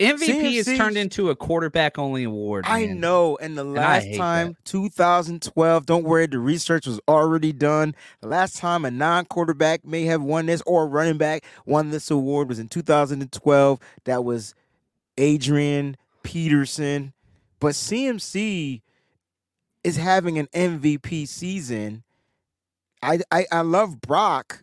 [0.00, 2.64] MVP has turned into a quarterback only award.
[2.66, 3.00] I man.
[3.00, 3.36] know.
[3.36, 7.94] And the last hate time, 2012, don't worry, the research was already done.
[8.22, 11.90] The last time a non quarterback may have won this or a running back won
[11.90, 13.78] this award was in 2012.
[14.04, 14.54] That was
[15.18, 17.12] Adrian Peterson.
[17.58, 18.80] But CMC
[19.84, 22.04] is having an MVP season.
[23.02, 24.62] I, I, I love Brock,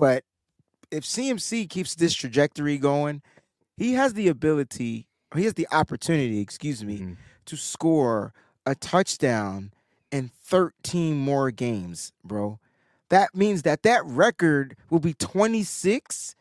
[0.00, 0.24] but
[0.90, 3.22] if CMC keeps this trajectory going,
[3.76, 7.16] he has the ability, or he has the opportunity, excuse me, Mhm.
[7.46, 8.32] to score
[8.66, 9.72] a touchdown
[10.10, 12.58] in 13 more games, bro.
[13.08, 16.34] That means that that record will be 26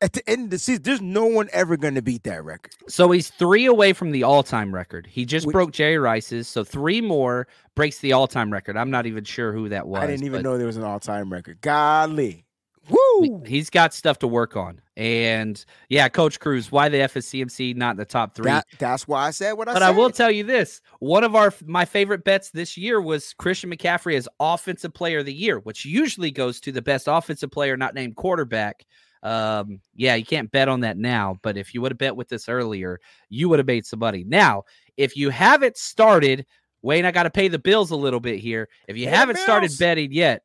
[0.00, 0.82] at the end of the season.
[0.82, 2.72] There's no one ever going to beat that record.
[2.88, 5.06] So he's three away from the all-time record.
[5.06, 8.76] He just Which- broke Jerry Rice's, so three more breaks the all-time record.
[8.76, 10.02] I'm not even sure who that was.
[10.02, 11.60] I didn't even but know there was an all-time record.
[11.60, 12.46] Golly.
[12.90, 13.42] Woo!
[13.46, 14.80] He's got stuff to work on.
[14.96, 18.50] And yeah, Coach Cruz, why the F is CMC not in the top three?
[18.50, 19.86] That, that's why I said what I but said.
[19.86, 23.32] But I will tell you this: one of our my favorite bets this year was
[23.34, 27.50] Christian McCaffrey as Offensive Player of the Year, which usually goes to the best offensive
[27.50, 28.84] player not named quarterback.
[29.22, 32.28] Um, yeah, you can't bet on that now, but if you would have bet with
[32.28, 34.24] this earlier, you would have made some money.
[34.26, 34.64] Now,
[34.96, 36.46] if you haven't started,
[36.82, 38.68] Wayne, I got to pay the bills a little bit here.
[38.88, 40.42] If you Pay haven't started betting yet,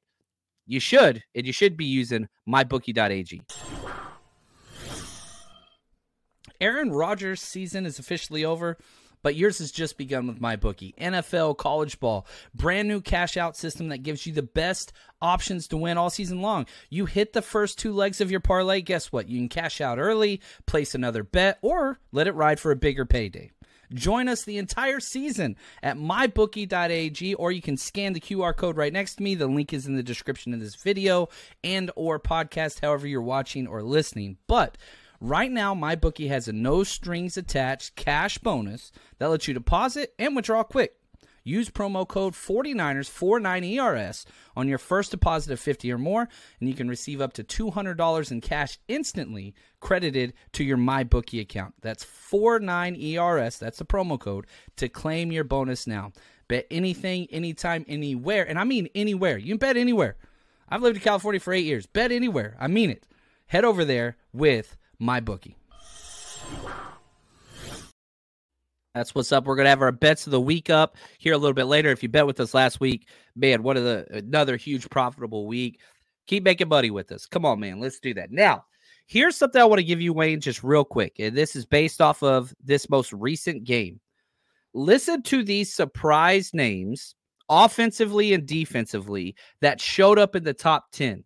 [0.65, 3.41] you should, and you should be using mybookie.ag.
[6.61, 8.77] Aaron Rodgers' season is officially over,
[9.21, 10.95] but yours has just begun with MyBookie.
[10.97, 15.77] NFL, college ball, brand new cash out system that gives you the best options to
[15.77, 16.67] win all season long.
[16.89, 19.27] You hit the first two legs of your parlay, guess what?
[19.27, 23.05] You can cash out early, place another bet, or let it ride for a bigger
[23.05, 23.51] payday.
[23.93, 28.93] Join us the entire season at mybookie.ag or you can scan the QR code right
[28.93, 29.35] next to me.
[29.35, 31.29] The link is in the description of this video
[31.63, 34.37] and or podcast however you're watching or listening.
[34.47, 34.77] But
[35.21, 40.35] Right now, MyBookie has a no strings attached cash bonus that lets you deposit and
[40.35, 40.93] withdraw quick.
[41.47, 46.27] Use promo code 49ers 49ERS on your first deposit of 50 or more,
[46.59, 51.75] and you can receive up to $200 in cash instantly credited to your MyBookie account.
[51.81, 56.13] That's 49ERS, that's the promo code, to claim your bonus now.
[56.47, 59.37] Bet anything, anytime, anywhere, and I mean anywhere.
[59.37, 60.15] You can bet anywhere.
[60.67, 61.85] I've lived in California for eight years.
[61.85, 62.57] Bet anywhere.
[62.59, 63.05] I mean it.
[63.47, 65.55] Head over there with MyBookie.
[68.95, 69.43] That's what's up.
[69.43, 71.89] We're gonna have our bets of the week up here a little bit later.
[71.91, 75.81] If you bet with us last week, man, what the another huge profitable week?
[76.27, 77.25] Keep making money with us.
[77.25, 77.81] Come on, man.
[77.81, 78.31] Let's do that.
[78.31, 78.63] Now,
[79.05, 81.17] here's something I want to give you, Wayne, just real quick.
[81.19, 83.99] And this is based off of this most recent game.
[84.73, 87.15] Listen to these surprise names,
[87.49, 91.23] offensively and defensively, that showed up in the top 10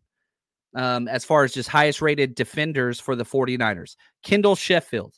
[0.76, 3.96] um, as far as just highest rated defenders for the 49ers.
[4.24, 5.16] Kendall Sheffield,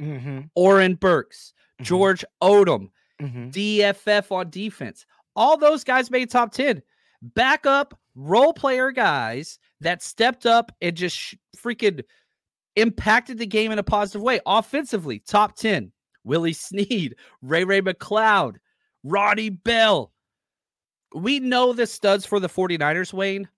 [0.00, 0.40] Mm-hmm.
[0.54, 1.84] Oren Burks, Mhm.
[1.84, 2.90] George Odom,
[3.20, 3.50] Mm-hmm.
[3.50, 5.04] PFF on defense.
[5.36, 6.80] All those guys made top 10.
[7.22, 12.02] Backup role player guys that stepped up and just sh- freaking
[12.76, 14.40] impacted the game in a positive way.
[14.46, 15.92] Offensively, top 10.
[16.24, 18.56] Willie Snead, Ray Ray McLeod,
[19.04, 20.12] Ronnie Bell.
[21.14, 23.48] We know the studs for the 49ers, Wayne.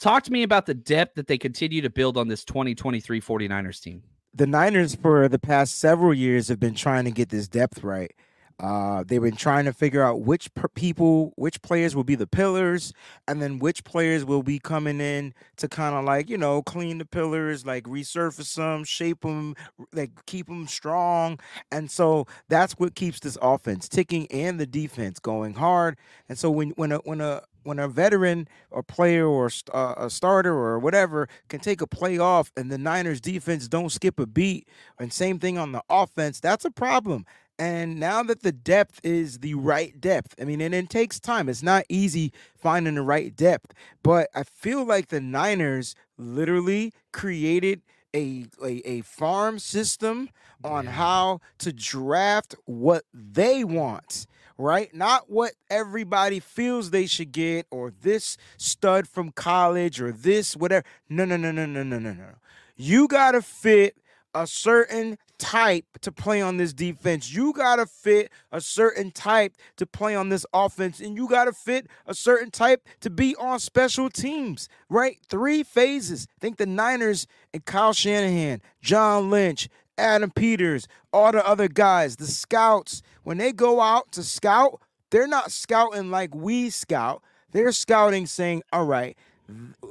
[0.00, 3.80] Talk to me about the depth that they continue to build on this 2023 49ers
[3.80, 4.02] team.
[4.34, 8.12] The Niners for the past several years have been trying to get this depth right.
[8.60, 12.92] Uh, they've been trying to figure out which people, which players will be the pillars,
[13.26, 16.98] and then which players will be coming in to kind of like you know clean
[16.98, 19.56] the pillars, like resurface them, shape them,
[19.92, 21.40] like keep them strong.
[21.72, 25.96] And so that's what keeps this offense ticking and the defense going hard.
[26.28, 30.10] And so when when a when a when a veteran or player or uh, a
[30.10, 34.26] starter or whatever can take a play off and the Niners defense don't skip a
[34.26, 37.26] beat and same thing on the offense that's a problem.
[37.58, 41.48] And now that the depth is the right depth I mean and it takes time
[41.48, 43.72] it's not easy finding the right depth
[44.02, 47.82] but I feel like the Niners literally created
[48.14, 50.30] a, a, a farm system
[50.62, 54.26] on how to draft what they want
[54.58, 54.94] right?
[54.94, 60.84] Not what everybody feels they should get or this stud from college or this whatever.
[61.08, 62.28] No, no, no, no, no, no, no, no.
[62.76, 63.96] You got to fit
[64.34, 67.32] a certain type to play on this defense.
[67.32, 71.44] You got to fit a certain type to play on this offense and you got
[71.44, 75.18] to fit a certain type to be on special teams, right?
[75.28, 76.26] Three phases.
[76.40, 82.26] think the Niners and Kyle Shanahan, John Lynch, Adam Peters, all the other guys, the
[82.26, 84.80] scouts, when they go out to scout,
[85.10, 87.22] they're not scouting like we scout.
[87.52, 89.16] They're scouting saying, "All right,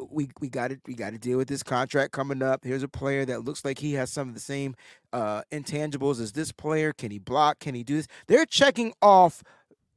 [0.09, 2.63] we we got to we got to deal with this contract coming up.
[2.63, 4.75] Here's a player that looks like he has some of the same
[5.11, 6.91] uh, intangibles as this player.
[6.93, 7.59] Can he block?
[7.59, 8.07] Can he do this?
[8.27, 9.43] They're checking off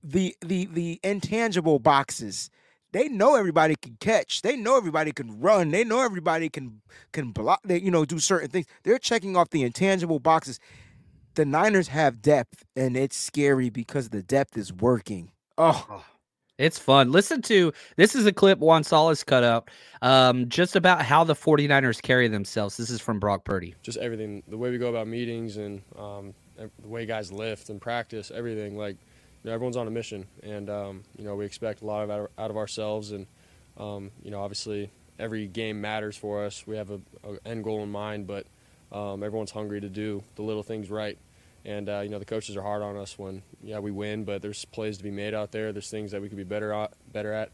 [0.03, 2.51] the the the intangible boxes.
[2.97, 4.41] They know everybody can catch.
[4.41, 5.71] They know everybody can run.
[5.71, 6.81] They know everybody can
[7.13, 7.61] can block.
[7.63, 8.65] They you know do certain things.
[8.85, 10.59] They're checking off the intangible boxes.
[11.35, 15.31] The Niners have depth, and it's scary because the depth is working.
[15.59, 16.05] Oh,
[16.57, 17.13] It's fun.
[17.13, 21.35] Listen to this is a clip Juan Salas cut up um, just about how the
[21.35, 22.79] 49ers carry themselves.
[22.79, 23.75] This is from Brock Purdy.
[23.83, 27.79] just everything the way we go about meetings and um, the way guys lift and
[27.79, 28.97] practice everything like
[29.47, 32.11] you know, everyone's on a mission and um, you know we expect a lot of
[32.11, 33.29] out, out of ourselves and
[33.77, 36.67] um, you know obviously every game matters for us.
[36.67, 38.47] We have a, a end goal in mind but
[38.91, 41.17] um, everyone's hungry to do the little things right.
[41.65, 44.43] And uh, you know the coaches are hard on us when yeah we win but
[44.43, 45.73] there's plays to be made out there.
[45.73, 47.53] There's things that we could be better at better at.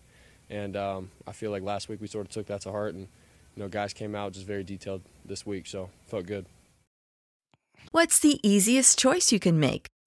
[0.48, 3.06] And um, I feel like last week we sort of took that to heart and
[3.54, 6.46] you know guys came out just very detailed this week so felt good.
[7.90, 9.88] What's the easiest choice you can make?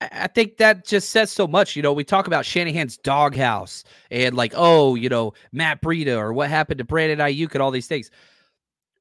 [0.00, 1.74] I think that just says so much.
[1.74, 6.32] You know, we talk about Shanahan's doghouse and like, oh, you know, Matt Breida or
[6.32, 8.10] what happened to Brandon Aiyuk and all these things.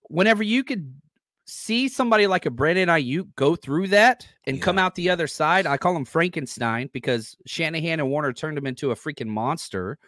[0.10, 1.00] Whenever you could
[1.46, 4.64] see somebody like a Brandon Aiyuk go through that and Yeah.
[4.64, 8.66] come out the other side, I call him Frankenstein because Shanahan and Warner turned him
[8.66, 10.00] into a freaking monster.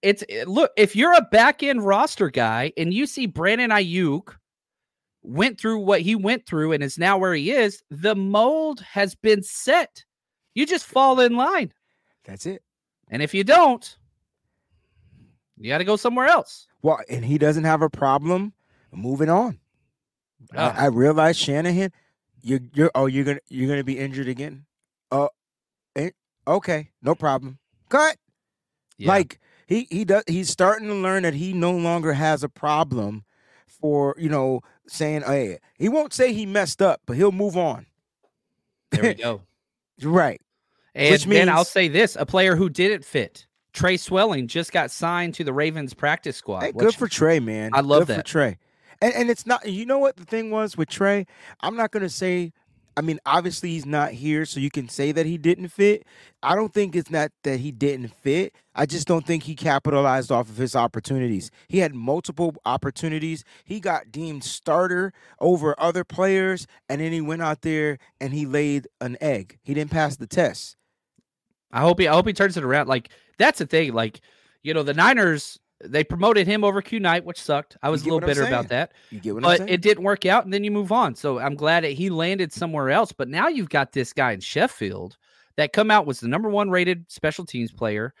[0.00, 4.36] It's it- look, if you're a back end roster guy and you see Brandon Aiyuk
[5.22, 9.14] went through what he went through and is now where he is, the mold has
[9.14, 10.04] been set.
[10.54, 11.72] You just fall in line.
[12.24, 12.62] That's it.
[13.08, 13.96] And if you don't,
[15.56, 16.66] you got to go somewhere else.
[16.82, 18.52] Well, and he doesn't have a problem
[18.92, 19.58] moving on.
[20.56, 20.74] Ah.
[20.76, 21.92] I, I realize Shanahan,
[22.42, 24.66] you're you're oh you're gonna you're gonna be injured again.
[25.10, 25.28] Oh,
[25.94, 26.10] eh,
[26.46, 27.58] okay, no problem.
[27.88, 28.16] Cut.
[28.98, 29.08] Yeah.
[29.08, 33.24] Like he he does he's starting to learn that he no longer has a problem
[33.68, 37.56] for you know saying oh, hey he won't say he messed up, but he'll move
[37.56, 37.86] on.
[38.90, 39.42] there we go.
[40.02, 40.40] Right.
[40.94, 44.90] And Which then I'll say this a player who didn't fit, Trey Swelling, just got
[44.90, 46.60] signed to the Ravens practice squad.
[46.62, 47.70] Hey, good for Trey, man.
[47.72, 48.26] I love good for that.
[48.26, 48.58] Trey.
[49.00, 51.26] And and it's not you know what the thing was with Trey?
[51.60, 52.52] I'm not gonna say
[52.96, 56.04] I mean, obviously he's not here, so you can say that he didn't fit.
[56.42, 58.54] I don't think it's not that he didn't fit.
[58.74, 61.50] I just don't think he capitalized off of his opportunities.
[61.68, 63.44] He had multiple opportunities.
[63.64, 68.44] He got deemed starter over other players, and then he went out there and he
[68.44, 69.58] laid an egg.
[69.62, 70.76] He didn't pass the test.
[71.72, 72.88] I hope he I hope he turns it around.
[72.88, 73.94] Like that's the thing.
[73.94, 74.20] Like,
[74.62, 77.76] you know, the Niners, they promoted him over Q Night, which sucked.
[77.82, 78.52] I was a little bitter saying?
[78.52, 78.92] about that.
[79.10, 79.68] You get what I'm But saying?
[79.70, 81.14] it didn't work out, and then you move on.
[81.14, 83.12] So I'm glad that he landed somewhere else.
[83.12, 85.16] But now you've got this guy in Sheffield
[85.56, 88.14] that come out was the number one rated special teams player,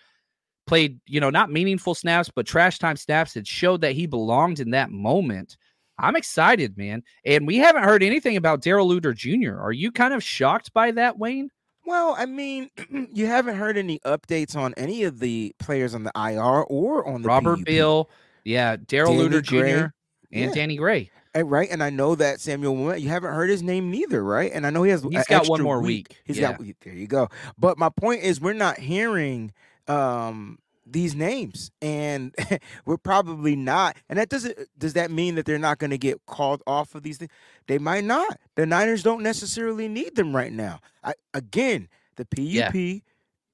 [0.66, 4.60] played, you know, not meaningful snaps, but trash time snaps that showed that he belonged
[4.60, 5.56] in that moment.
[5.98, 7.02] I'm excited, man.
[7.24, 9.58] And we haven't heard anything about Darrell Luter Jr.
[9.60, 11.50] Are you kind of shocked by that, Wayne?
[11.84, 12.70] Well, I mean,
[13.12, 17.22] you haven't heard any updates on any of the players on the IR or on
[17.22, 17.64] the Robert.
[17.64, 18.08] Beal,
[18.44, 19.56] yeah, Darrell Luter Jr.
[19.56, 19.92] and
[20.30, 20.52] Yeah.
[20.52, 21.10] Danny Gray.
[21.34, 24.50] And, right, and I know that Samuel you haven't heard his name neither, right?
[24.52, 25.02] And I know he has.
[25.02, 26.20] He's got one more week.
[26.24, 26.52] He's Yeah.
[26.52, 27.28] got there you go.
[27.58, 29.52] But my point is, we're not hearing
[29.88, 32.34] um these names, and
[32.84, 33.96] we're probably not.
[34.08, 37.02] And that doesn't does that mean that they're not going to get called off of
[37.02, 37.30] these things?
[37.66, 38.38] They might not.
[38.56, 40.80] The Niners don't necessarily need them right now.
[41.04, 43.02] I, again, the PUP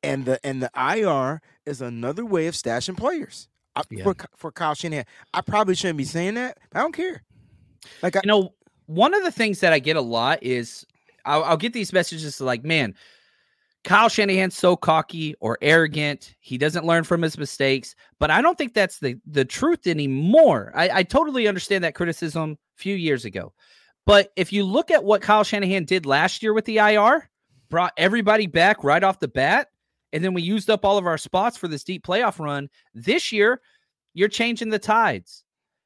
[0.03, 3.49] and the and the IR is another way of stashing players.
[3.77, 4.05] Uh, I, Yeah.
[4.05, 5.05] for for Kyle Shanahan,
[5.35, 6.59] I probably shouldn't be saying that.
[6.71, 7.23] But I don't care.
[8.03, 8.55] Like I, You know,
[8.87, 10.87] one of the things that I get a lot is
[11.25, 12.95] I'll, I'll get these messages like, man,
[13.89, 16.35] Kyle Shanahan's so cocky or arrogant.
[16.41, 17.95] He doesn't learn from his mistakes.
[18.19, 20.73] But I don't think that's the, the truth anymore.
[20.75, 23.55] I, I totally understand that criticism a few years ago.
[24.05, 27.31] But if you look at what Kyle Shanahan did last year with the IR,
[27.71, 29.69] brought everybody back right off the bat,
[30.13, 32.69] and then we used up all of our spots for this deep playoff run.
[32.93, 33.63] This year,
[34.13, 35.45] you're changing the tides.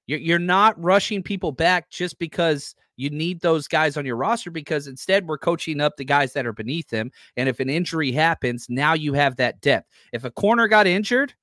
[0.09, 4.51] You're, you're not rushing people back just because you need those guys on your roster,
[4.51, 7.11] because instead we're coaching up the guys that are beneath them.
[7.37, 9.89] And if an injury happens, now you have that depth.
[10.13, 11.35] If a corner got injured,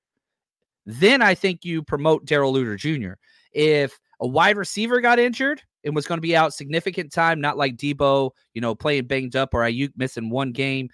[0.86, 3.14] then I think you promote Darrell Luter Jr.
[3.52, 7.58] If a wide receiver got injured and was going to be out significant time, not
[7.58, 10.90] like Deebo, you know, playing banged up or Aiyuk missing one game.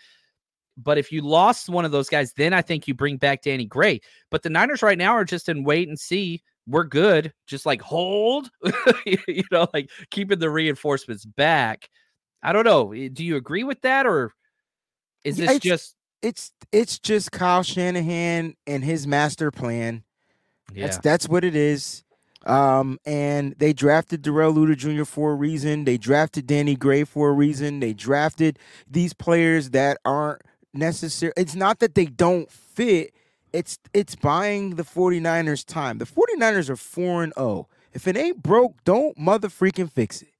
[0.77, 3.65] But if you lost one of those guys, then I think you bring back Danny
[3.65, 4.01] Gray.
[4.29, 6.43] But the Niners right now are just in wait and see.
[6.67, 7.33] We're good.
[7.47, 8.49] Just like hold,
[9.05, 11.89] you know, like keeping the reinforcements back.
[12.41, 12.91] I don't know.
[12.93, 14.33] eh, Do you agree with that, or
[15.23, 20.03] is this it's- just it's it's just Kyle Shanahan and his master plan.
[20.73, 21.01] That's yeah?
[21.03, 22.03] that's what it is.
[22.47, 25.03] Um, and they drafted Darrell Luter Jr.
[25.03, 25.85] for a reason.
[25.85, 27.79] They drafted Danny Gray for a reason.
[27.79, 28.59] They drafted
[28.89, 30.41] these players that aren't
[30.73, 31.33] necessary.
[31.37, 33.13] It's not that they don't fit.
[33.55, 35.97] It's it's buying the 49ers time.
[35.97, 37.67] The 49ers are 4 and 0.
[37.93, 40.33] If it ain't broke, don't mother freaking fix it.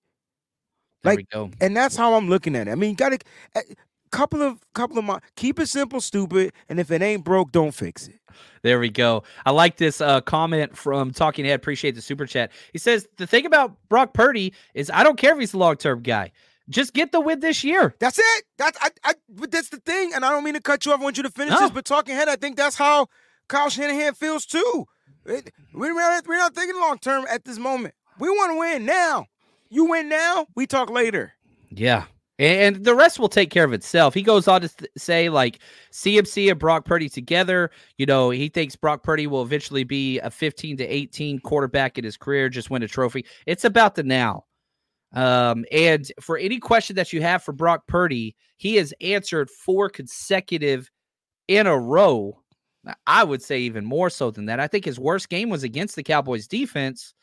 [1.04, 1.50] There like- we go.
[1.62, 2.72] And that's how I'm looking at it.
[2.72, 3.64] I mean, got a
[4.12, 7.74] couple of couple of my keep it simple, stupid, and if it ain't broke, don't
[7.74, 8.20] fix it.
[8.64, 9.24] There we go.
[9.46, 11.56] I like this uh, comment from Talking Head.
[11.56, 12.52] Appreciate the super chat.
[12.74, 15.78] He says the thing about Brock Purdy is I don't care if he's a long
[15.78, 16.32] term guy.
[16.70, 17.94] Just get the win this year.
[18.00, 18.44] That's it.
[18.58, 20.14] That's I, I but that's the thing.
[20.14, 21.00] And I don't mean to cut you off.
[21.00, 21.60] I want you to finish No.
[21.62, 23.08] this, but talking head, I think that's how
[23.48, 24.86] Kyle Shanahan feels too.
[25.26, 27.94] It- we- We're not, we're not thinking long term at this moment.
[28.20, 29.26] We want to win now.
[29.70, 31.34] You win now, we talk later.
[31.70, 32.06] Yeah.
[32.38, 34.14] And the rest will take care of itself.
[34.14, 35.60] He goes on to th- say, like,
[35.92, 37.72] CMC and Brock Purdy together.
[37.98, 42.04] You know, he thinks Brock Purdy will eventually be a 15 to 18 quarterback in
[42.04, 43.26] his career, just win a trophy.
[43.46, 44.44] It's about the now.
[45.16, 49.90] Um, and for any question that you have for Brock Purdy, he has answered four
[49.90, 50.92] consecutive
[51.48, 52.38] in a row.
[53.08, 54.60] I would say even more so than that.
[54.60, 57.14] I think his worst game was against the Cowboys defense,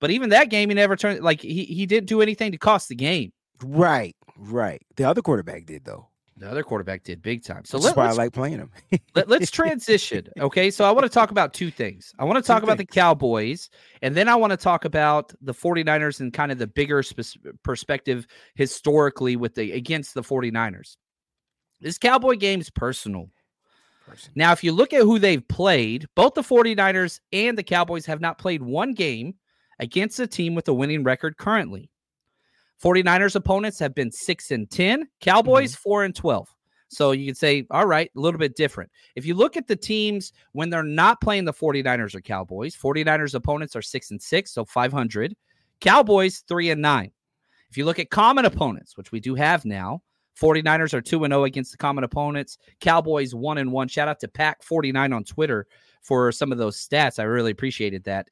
[0.00, 2.88] but even that game, he never turned like he, he didn't do anything to cost
[2.88, 3.32] the game.
[3.64, 4.80] Right, right.
[4.96, 6.08] The other quarterback did though.
[6.38, 7.64] The other quarterback did big time.
[7.64, 8.70] So that's let, why I like playing him.
[9.14, 10.28] let, us transition.
[10.38, 10.70] Okay.
[10.70, 12.14] So I want to talk about two things.
[12.18, 13.70] I want to talk about the Cowboys,
[14.02, 17.42] and then I want to talk about the 49ers and kind of the bigger spec-
[17.64, 20.96] perspective historically with the against the 49ers.
[21.80, 23.30] This Cowboy game's personal.
[24.34, 28.20] Now, if you look at who they've played, both the 49ers and the Cowboys have
[28.20, 29.34] not played one game
[29.78, 31.90] against a team with a winning record currently.
[32.82, 35.88] 49ers opponents have been 6 and 10, Cowboys mm-hmm.
[35.88, 36.54] 4 and 12.
[36.90, 38.90] So you could say, all right, a little bit different.
[39.14, 43.34] If you look at the teams when they're not playing the 49ers or Cowboys, 49ers
[43.34, 45.36] opponents are 6 and 6, so 500.
[45.80, 47.12] Cowboys 3 and 9.
[47.70, 50.02] If you look at common opponents, which we do have now,
[50.40, 53.88] 49ers are 2 and 0 against the common opponents, Cowboys 1 and 1.
[53.88, 55.66] Shout out to Pack 49 on Twitter
[56.02, 57.18] for some of those stats.
[57.18, 58.30] I really appreciated that.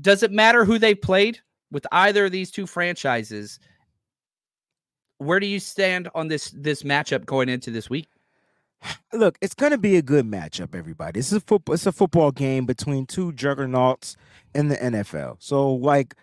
[0.00, 1.40] Does it matter who they played
[1.70, 3.58] with either of these two franchises?
[5.18, 8.08] Where do you stand on this this matchup going into this week?
[9.12, 11.18] Look, it's gonna be a good matchup, everybody.
[11.20, 11.74] This is a football.
[11.74, 14.16] It's a football game between two juggernauts
[14.54, 15.36] in the NFL.
[15.38, 16.14] So, like,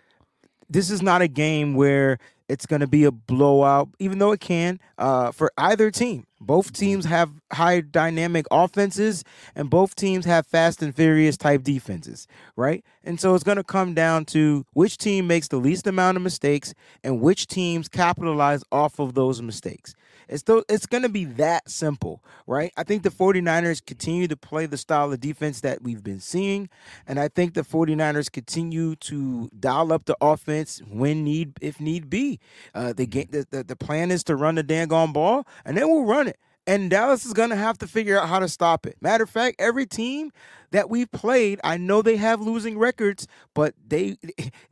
[0.68, 2.18] this is not a game where
[2.48, 6.26] it's gonna be a blowout, even though it can uh, for either team.
[6.40, 9.24] Both teams have high dynamic offenses,
[9.56, 12.84] and both teams have fast and furious type defenses, right?
[13.02, 16.22] And so it's going to come down to which team makes the least amount of
[16.22, 19.94] mistakes and which teams capitalize off of those mistakes.
[20.28, 22.72] It's it's going to be that simple, right?
[22.76, 26.68] I think the 49ers continue to play the style of defense that we've been seeing,
[27.06, 32.10] and I think the 49ers continue to dial up the offense when need if need
[32.10, 32.40] be.
[32.74, 35.76] Uh, the, game, the, the the plan is to run the dang on ball, and
[35.76, 36.38] then we'll run it.
[36.68, 38.98] And Dallas is going to have to figure out how to stop it.
[39.00, 40.32] Matter of fact, every team
[40.70, 44.18] that we've played, I know they have losing records, but they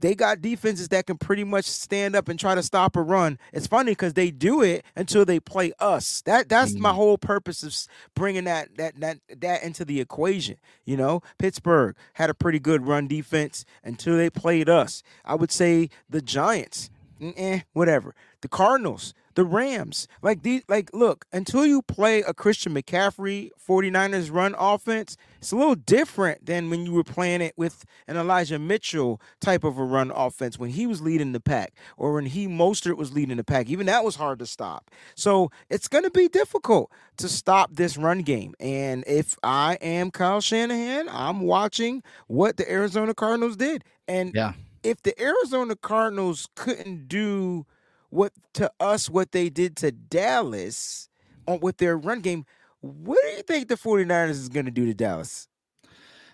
[0.00, 3.38] they got defenses that can pretty much stand up and try to stop a run.
[3.52, 6.22] It's funny because they do it until they play us.
[6.22, 7.76] That that's my whole purpose of
[8.14, 10.56] bringing that that that that into the equation.
[10.84, 15.02] You know, Pittsburgh had a pretty good run defense until they played us.
[15.24, 16.90] I would say the Giants,
[17.20, 18.14] eh, whatever.
[18.40, 24.32] The Cardinals, the Rams, like these, like look, until you play a Christian McCaffrey 49ers
[24.32, 28.58] run offense, it's a little different than when you were playing it with an Elijah
[28.58, 32.46] Mitchell type of a run offense when he was leading the pack or when he
[32.48, 33.68] Mostert was leading the pack.
[33.70, 34.90] Even that was hard to stop.
[35.14, 38.54] So it's going to be difficult to stop this run game.
[38.60, 43.84] And if I am Kyle Shanahan, I'm watching what the Arizona Cardinals did.
[44.08, 44.54] And Yeah.
[44.82, 47.64] if the Arizona Cardinals couldn't do
[48.10, 51.08] what to us what they did to Dallas
[51.46, 52.44] on with their run game,
[52.80, 55.48] what do you think the 49ers is going to do to Dallas?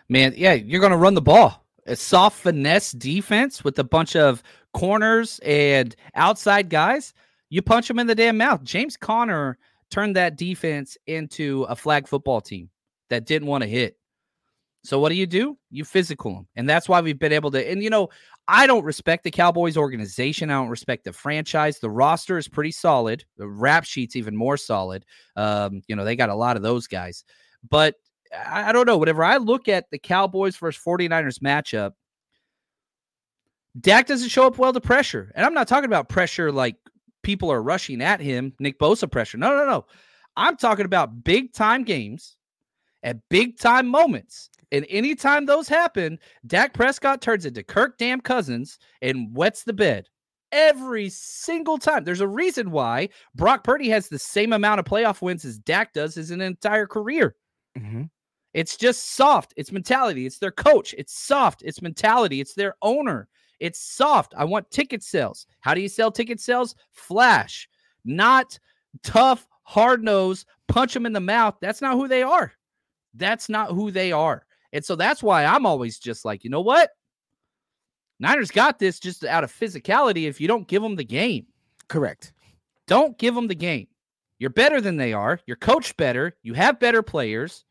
[0.09, 1.65] Man, yeah, you're going to run the ball.
[1.87, 4.43] A soft finesse defense with a bunch of
[4.75, 7.15] corners and outside guys.
[7.49, 8.63] You punch them in the damn mouth.
[8.65, 9.57] James Conner
[9.91, 12.71] turned that defense into a flag football team
[13.09, 13.97] that didn't want to hit.
[14.83, 15.57] So what do you do?
[15.71, 16.49] You physical them.
[16.57, 18.09] And that's why we've been able to and you know,
[18.49, 20.51] I don't respect the Cowboys organization.
[20.51, 21.79] I don't respect the franchise.
[21.79, 23.25] The roster is pretty solid.
[23.37, 25.05] The rap sheet's even more solid.
[25.35, 27.25] Um, you know, they got a lot of those guys.
[27.69, 27.97] But
[28.33, 28.99] I, I don't know.
[28.99, 31.93] Whenever I look at the Cowboys versus 49ers matchup,
[33.81, 35.33] Dak doesn't show up well to pressure.
[35.35, 36.77] And I'm not talking about pressure like
[37.23, 39.39] people are rushing at him, Nick Bosa pressure.
[39.39, 39.87] No, no, no.
[40.37, 42.37] I'm talking about big time games
[43.03, 44.51] at big time moments.
[44.73, 50.09] And anytime those happen, Dak Prescott turns into Kirk Damn Cousins and wets the bed
[50.53, 52.05] every single time.
[52.05, 55.93] There's a reason why Brock Purdy has the same amount of playoff wins as Dak
[55.93, 57.37] does his entire career.
[57.79, 58.05] Mm-hmm.
[58.55, 59.53] It's just soft.
[59.57, 60.25] It's mentality.
[60.25, 60.95] It's their coach.
[60.97, 61.63] It's soft.
[61.63, 62.41] It's mentality.
[62.41, 63.29] It's their owner.
[63.61, 64.35] It's soft.
[64.37, 65.47] I want ticket sales.
[65.61, 66.75] How do you sell ticket sales?
[66.93, 67.69] Flash,
[68.05, 68.59] not
[69.03, 71.57] tough, hard nosed, punch them in the mouth.
[71.61, 72.53] That's not who they are.
[73.15, 74.46] That's not who they are.
[74.77, 76.91] And so that's why I'm always just like, you know what?
[78.21, 81.47] Niners got this just out of physicality if you don't give them the game.
[81.89, 82.35] Correct.
[82.87, 83.87] Don't give them the game.
[84.39, 85.41] You're better than they are.
[85.47, 86.37] You're coached better.
[86.43, 87.65] You have better players.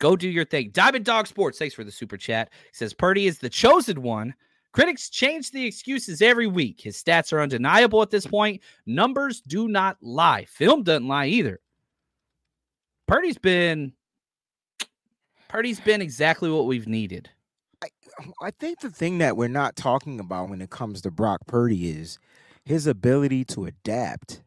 [0.00, 0.68] Go do your thing.
[0.70, 2.50] Diamond Dog Sports, thanks for the super chat.
[2.52, 4.34] He says Purdy is the chosen one.
[4.72, 6.78] Critics change the excuses every week.
[6.78, 8.60] His stats are undeniable at this point.
[8.84, 10.44] Numbers do not lie.
[10.44, 11.58] Film doesn't lie either.
[13.08, 13.94] Purdy's been
[15.54, 17.30] Purdy's been exactly what we've needed.
[17.80, 17.86] I,
[18.42, 21.90] I think the thing that we're not talking about when it comes to Brock Purdy
[21.90, 22.18] is
[22.64, 24.42] his ability to adapt.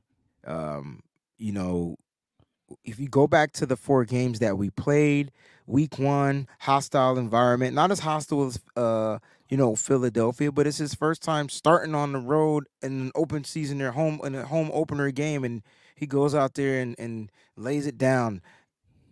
[0.46, 1.00] Um,
[1.38, 1.96] you know,
[2.84, 5.32] if you go back to the four games that we played,
[5.66, 10.94] week one, hostile environment, not as hostile as uh, you know, Philadelphia, but it's his
[10.94, 14.70] first time starting on the road in an open season, their home in a home
[14.74, 15.64] opener game, and
[15.96, 18.42] he goes out there and, and lays it down.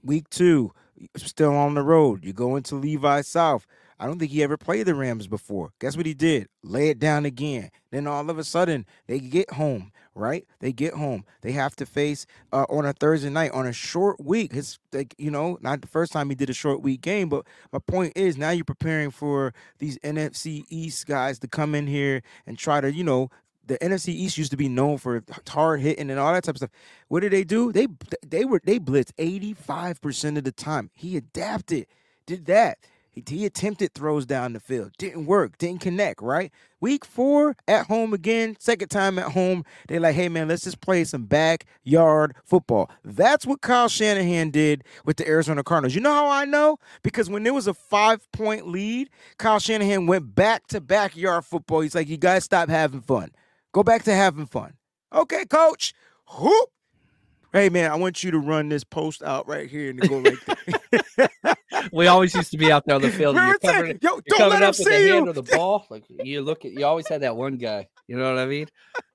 [0.03, 0.73] Week two,
[1.17, 2.23] still on the road.
[2.23, 3.65] You go into Levi South.
[3.99, 5.71] I don't think he ever played the Rams before.
[5.79, 6.49] Guess what he did?
[6.63, 7.71] Lay it down again.
[7.91, 10.47] Then all of a sudden, they get home right?
[10.59, 11.25] They get home.
[11.41, 14.53] They have to face uh, on a Thursday night on a short week.
[14.53, 17.45] His, like, you know, not the first time he did a short week game, but
[17.71, 22.23] my point is now you're preparing for these NFC East guys to come in here
[22.47, 23.29] and try to, you know,
[23.67, 26.57] the NFC East used to be known for hard hitting and all that type of
[26.57, 26.71] stuff.
[27.07, 27.71] What did they do?
[27.71, 27.87] They
[28.25, 30.91] they were they blitzed 85% of the time.
[30.93, 31.87] He adapted,
[32.25, 32.79] did that.
[33.15, 34.91] He, he attempted throws down the field.
[34.97, 35.57] Didn't work.
[35.57, 36.51] Didn't connect, right?
[36.81, 39.63] Week four at home again, second time at home.
[39.87, 42.91] They're like, hey, man, let's just play some backyard football.
[43.03, 45.95] That's what Kyle Shanahan did with the Arizona Cardinals.
[45.95, 46.77] You know how I know?
[47.01, 51.79] Because when there was a five point lead, Kyle Shanahan went back to backyard football.
[51.79, 53.31] He's like, you guys stop having fun.
[53.75, 54.75] Go back to having fun.
[55.13, 55.93] Okay, coach.
[56.39, 56.69] Whoop
[57.55, 61.57] hey man, I want you to run this post out right here and go like
[61.93, 63.37] we always used to be out there on the field.
[63.37, 65.13] You're covering, Yo, you're coming up with the you.
[65.13, 65.87] hand or the ball.
[65.89, 67.87] Like you look at, you always had that one guy.
[68.07, 68.67] You know what I mean?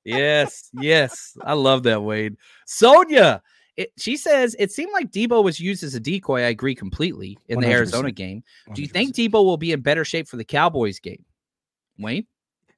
[0.04, 1.36] Yes, yes.
[1.42, 2.36] I love that, Wade.
[2.66, 3.42] Sonia,
[3.76, 6.40] it, she says it seemed like Deebo was used as a decoy.
[6.40, 7.60] I agree completely in 100%.
[7.62, 8.42] the Arizona game.
[8.74, 11.24] Do you think Deebo will be in better shape for the Cowboys game?
[11.98, 12.26] Wayne?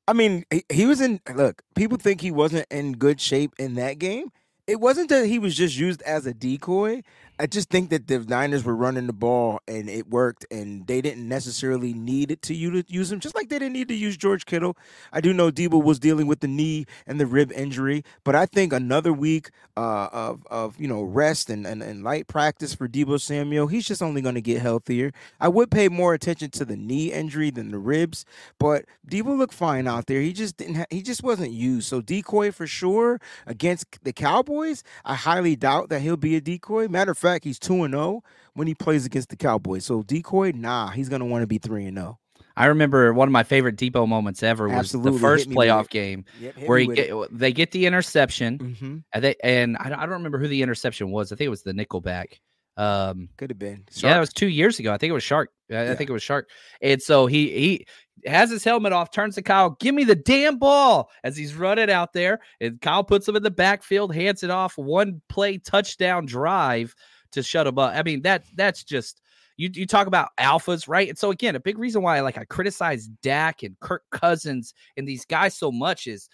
[0.09, 1.21] I mean, he, was in.
[1.35, 4.31] Look, people think he wasn't in good shape in that game
[4.67, 7.03] it wasn't that he was just used as a decoy.
[7.43, 11.01] I just think that the Niners were running the ball and it worked, and they
[11.01, 13.97] didn't necessarily need it to you to use him, just like they didn't need to
[13.97, 14.77] use George Kittle.
[15.13, 18.47] I do know Deebo was dealing with the knee and the rib injury, but I
[18.47, 22.87] think another week uh, of of you know rest and, and, and light practice for
[22.87, 25.13] Deebo Samuel, he's just only going to get healthier.
[25.41, 28.25] I would pay more attention to the knee injury than the ribs,
[28.61, 30.21] but Deebo looked fine out there.
[30.21, 30.77] He just didn't.
[30.77, 31.89] Ha- he just wasn't used.
[31.89, 34.85] So decoy for sure against the Cowboys.
[35.05, 36.87] I highly doubt that he'll be a decoy.
[36.87, 38.23] Matter of fact, he's 2 and 0
[38.55, 39.85] when he plays against the Cowboys.
[39.85, 42.19] So decoy, nah, he's going to want to be 3 and 0.
[42.57, 45.13] I remember one of my favorite Deebo moments ever was Absolutely.
[45.13, 48.97] the first playoff game yep, where he get, they get the interception, mm-hmm.
[49.13, 51.33] and they and I, I, don't remember who the interception was.
[51.33, 52.41] I think it was the Nickelback.
[52.77, 53.85] Um, Could have been.
[53.91, 54.11] Shark.
[54.11, 54.93] Yeah, it was two years ago.
[54.93, 55.51] I think it was Shark.
[55.71, 55.93] I, yeah.
[55.93, 56.51] I think it was Shark.
[56.81, 57.87] And so he he
[58.27, 61.91] has his helmet off, turns to Kyle, give me the damn ball as he's running
[61.91, 62.41] out there.
[62.61, 66.95] And Kyle puts him in the backfield, hands it off, one play touchdown drive
[67.33, 67.95] to shut him up.
[67.95, 69.21] I mean, that that's just
[69.57, 71.09] you you talk about alphas, right?
[71.09, 75.07] And so again, a big reason why like I criticize Dak and Kirk Cousins and
[75.07, 76.29] these guys so much is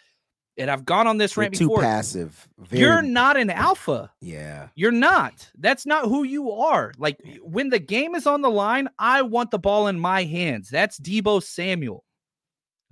[0.59, 1.83] and I've gone on this rant too before.
[1.83, 2.49] passive.
[2.59, 2.83] Very...
[2.83, 4.11] You're not an alpha.
[4.21, 4.69] Yeah.
[4.75, 5.49] You're not.
[5.57, 6.93] That's not who you are.
[6.99, 10.69] Like when the game is on the line, I want the ball in my hands.
[10.69, 12.05] That's Deebo Samuel,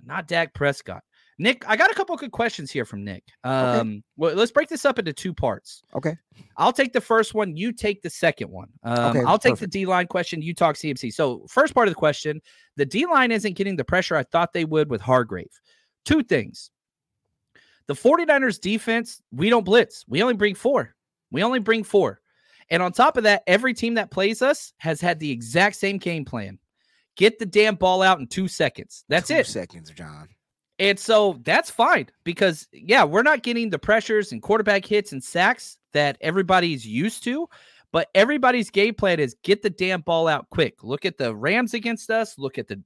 [0.03, 1.03] not Dak Prescott.
[1.39, 3.23] Nick, I got a couple good questions here from Nick.
[3.43, 4.01] Um, okay.
[4.17, 5.83] well, let's break this up into two parts.
[5.95, 6.15] Okay.
[6.57, 7.55] I'll take the first one.
[7.55, 8.69] You take the second one.
[8.83, 9.71] Um, okay, I'll take perfect.
[9.71, 10.41] the D line question.
[10.41, 11.13] You talk CMC.
[11.13, 12.41] So, first part of the question
[12.75, 15.51] the D line isn't getting the pressure I thought they would with Hargrave.
[16.05, 16.71] Two things.
[17.87, 20.03] The 49ers defense, we don't blitz.
[20.07, 20.95] We only bring four.
[21.31, 22.19] We only bring four.
[22.69, 25.97] And on top of that, every team that plays us has had the exact same
[25.97, 26.59] game plan.
[27.15, 29.05] Get the damn ball out in two seconds.
[29.07, 29.47] That's two it.
[29.47, 30.27] seconds, John.
[30.79, 35.23] And so that's fine because, yeah, we're not getting the pressures and quarterback hits and
[35.23, 37.47] sacks that everybody's used to.
[37.91, 40.83] But everybody's game plan is get the damn ball out quick.
[40.83, 42.37] Look at the Rams against us.
[42.37, 42.81] Look at the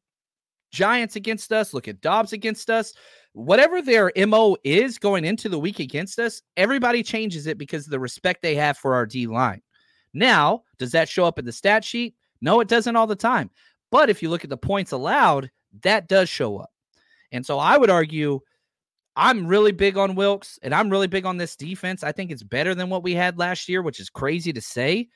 [0.72, 1.74] Giants against us.
[1.74, 2.94] Look at Dobbs against us.
[3.34, 7.92] Whatever their MO is going into the week against us, everybody changes it because of
[7.92, 9.62] the respect they have for our D line.
[10.14, 12.16] Now, does that show up in the stat sheet?
[12.42, 13.50] No, it doesn't all the time.
[13.92, 15.50] But if you look at the points allowed,
[15.84, 16.72] that does show up.
[17.32, 18.40] And so I would argue
[19.16, 22.04] I'm really big on Wilks and I'm really big on this defense.
[22.04, 25.10] I think it's better than what we had last year, which is crazy to say.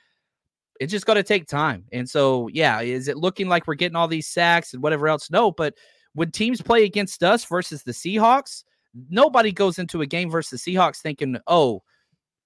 [0.80, 1.86] It's just going to take time.
[1.94, 5.32] And so, yeah, is it looking like we're getting all these sacks and whatever else?
[5.32, 5.76] No, but
[6.14, 8.64] when teams play against us versus the Seahawks,
[9.10, 11.82] nobody goes into a game versus the Seahawks thinking, oh,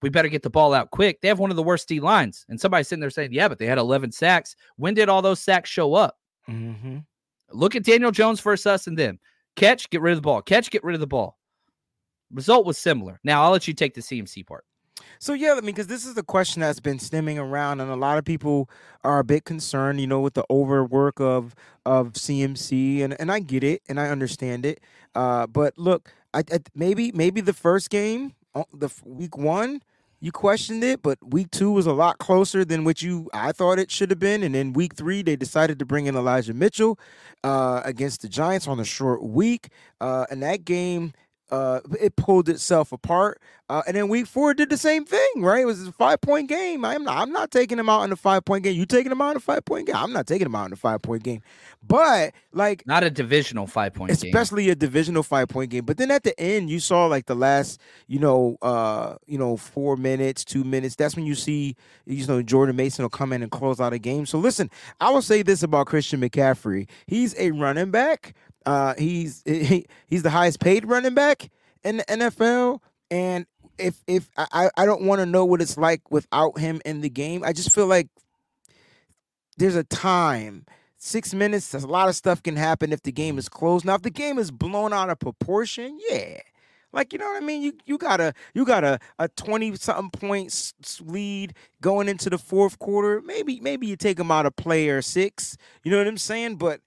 [0.02, 1.22] we better get the ball out quick.
[1.22, 2.46] They have one of the worst D lines.
[2.50, 4.56] And somebody's sitting there saying, yeah, but they had 11 sacks.
[4.78, 6.18] When did all those sacks show up?
[6.48, 7.00] Mm-hmm.
[7.52, 9.20] Look at Daniel Jones versus us and them.
[9.60, 10.42] Catch, get rid of the ball.
[10.42, 11.38] Catch, get rid of the ball.
[12.32, 13.20] Result was similar.
[13.26, 14.64] Now I'll let you take the CMC part.
[15.20, 17.96] So yeah, I mean, because this is a question that's been stemming around, and a
[17.96, 18.70] lot of people
[19.04, 21.56] are a bit concerned, you know, with the overwork of
[21.86, 24.82] of CMC, and and I get it, and I understand it.
[25.14, 29.82] Uh, but look, I, I maybe maybe the first game, uh, the week one,
[30.22, 33.80] you questioned it, but week two was a lot closer than what you I thought
[33.80, 34.44] it should have been.
[34.44, 37.00] And then week three, they decided to bring in Elijah Mitchell
[37.44, 39.70] uh, against the Giants on a short week.
[40.02, 41.14] Uh, and that game
[41.52, 43.42] uh, it pulled itself apart.
[43.70, 45.62] Uh, and then week four did the same thing, right?
[45.62, 46.84] It was a five point game.
[46.84, 48.76] I'm not, I'm not taking him out in a five point game.
[48.76, 49.96] You taking him out in a five point game?
[49.96, 51.44] I'm not taking him out in a five point game.
[51.88, 54.72] But like not a divisional five point especially game.
[54.72, 55.86] a divisional five point game.
[55.86, 59.56] But then at the end, you saw like the last, you know, uh, you know,
[59.56, 60.96] four minutes, two minutes.
[60.96, 61.76] That's when you see,
[62.08, 64.26] you know, Jordan Mason will come in and close out a game.
[64.26, 68.34] So listen, I will say this about Christian McCaffrey: he's a running back
[68.70, 71.50] uh, he's he, he's the highest paid running back
[71.84, 73.48] in the NFL, and
[73.80, 77.10] if if I I don't want to know what it's like without him in the
[77.10, 77.44] game.
[77.44, 78.10] I just feel like
[79.58, 80.68] there's a time.
[81.02, 83.86] Six minutes, a lot of stuff can happen if the game is closed.
[83.86, 86.38] Now, if the game is blown out of proportion, yeah,
[86.94, 87.64] like you know what I mean.
[87.64, 92.38] You you got a you got a a twenty something points lead going into the
[92.38, 93.20] fourth quarter.
[93.20, 95.58] Maybe maybe you take them out of player six.
[95.84, 96.58] You know what I'm saying?
[96.58, 96.82] But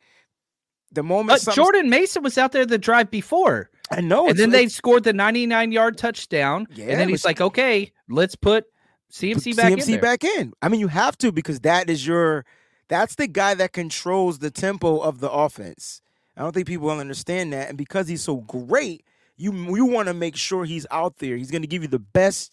[0.93, 3.71] the moment uh, Jordan Mason was out there the drive before.
[3.91, 4.29] I know.
[4.29, 6.67] And then they scored the 99 yard touchdown.
[6.75, 8.67] Yeah, and then he's like, okay, let's put
[9.11, 10.01] CMC back CMC in.
[10.01, 10.53] back in.
[10.63, 12.45] I mean, you have to because that is your
[12.89, 16.03] that's the guy that controls the tempo of the offense.
[16.37, 17.69] I don't think people will understand that.
[17.69, 19.05] And because he's so great,
[19.37, 21.37] you you want to make sure he's out there.
[21.37, 22.53] He's going to give you the best.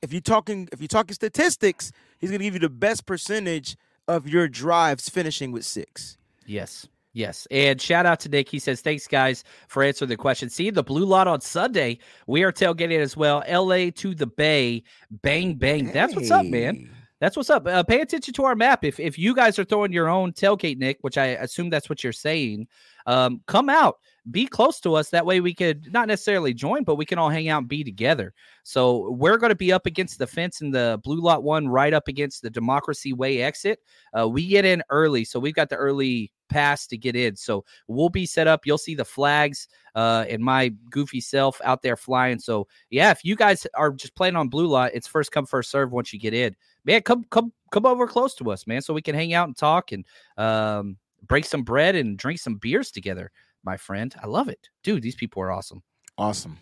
[0.00, 3.76] If you're talking if you're talking statistics, he's going to give you the best percentage
[4.06, 6.16] of your drives finishing with six.
[6.46, 6.88] Yes.
[7.18, 7.48] Yes.
[7.50, 8.48] And shout out to Nick.
[8.48, 10.48] He says, Thanks, guys, for answering the question.
[10.48, 11.98] See the blue lot on Sunday.
[12.28, 13.42] We are tailgating as well.
[13.50, 14.84] LA to the Bay.
[15.10, 15.86] Bang, bang.
[15.86, 15.92] Hey.
[15.92, 16.94] That's what's up, man.
[17.20, 17.66] That's what's up.
[17.66, 18.84] Uh, pay attention to our map.
[18.84, 22.04] If if you guys are throwing your own tailgate, Nick, which I assume that's what
[22.04, 22.68] you're saying,
[23.06, 23.96] um, come out,
[24.30, 25.10] be close to us.
[25.10, 27.82] That way we could not necessarily join, but we can all hang out and be
[27.82, 28.32] together.
[28.62, 31.92] So we're going to be up against the fence in the blue lot one, right
[31.92, 33.80] up against the Democracy Way exit.
[34.16, 37.36] Uh, we get in early, so we've got the early pass to get in.
[37.36, 38.66] So we'll be set up.
[38.66, 42.38] You'll see the flags uh, and my goofy self out there flying.
[42.38, 45.70] So yeah, if you guys are just playing on blue lot, it's first come first
[45.70, 46.56] serve once you get in.
[46.84, 49.56] Man, come come come over close to us, man, so we can hang out and
[49.56, 50.96] talk and um,
[51.26, 53.30] break some bread and drink some beers together,
[53.64, 54.14] my friend.
[54.22, 55.02] I love it, dude.
[55.02, 55.82] These people are awesome.
[56.16, 56.58] Awesome.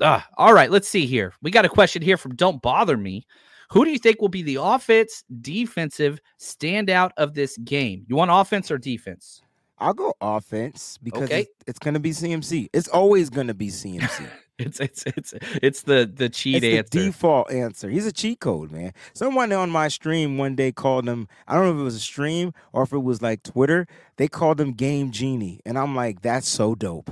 [0.00, 1.32] Ah, all right, let's see here.
[1.42, 3.26] We got a question here from Don't Bother Me.
[3.72, 8.04] Who do you think will be the offense defensive standout of this game?
[8.08, 9.42] You want offense or defense?
[9.78, 11.42] I'll go offense because okay.
[11.42, 12.68] it's, it's going to be CMC.
[12.72, 14.28] It's always going to be CMC.
[14.58, 16.98] it's it's it's it's the the cheat it's answer.
[16.98, 17.88] The default answer.
[17.88, 18.92] He's a cheat code, man.
[19.14, 21.28] Someone on my stream one day called him.
[21.48, 23.86] I don't know if it was a stream or if it was like Twitter.
[24.16, 27.10] They called him Game Genie, and I'm like, that's so dope.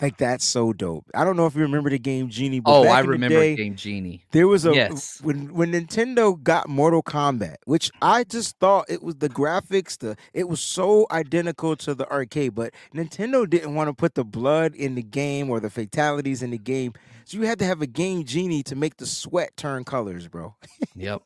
[0.00, 1.06] Like that's so dope.
[1.14, 2.60] I don't know if you remember the game Genie.
[2.60, 4.24] But oh, I remember day, Game Genie.
[4.30, 5.20] There was a yes.
[5.22, 10.16] when when Nintendo got Mortal Kombat, which I just thought it was the graphics, the
[10.34, 14.74] it was so identical to the arcade, but Nintendo didn't want to put the blood
[14.74, 16.92] in the game or the fatalities in the game,
[17.24, 20.54] so you had to have a Game Genie to make the sweat turn colors, bro.
[20.94, 21.22] yep.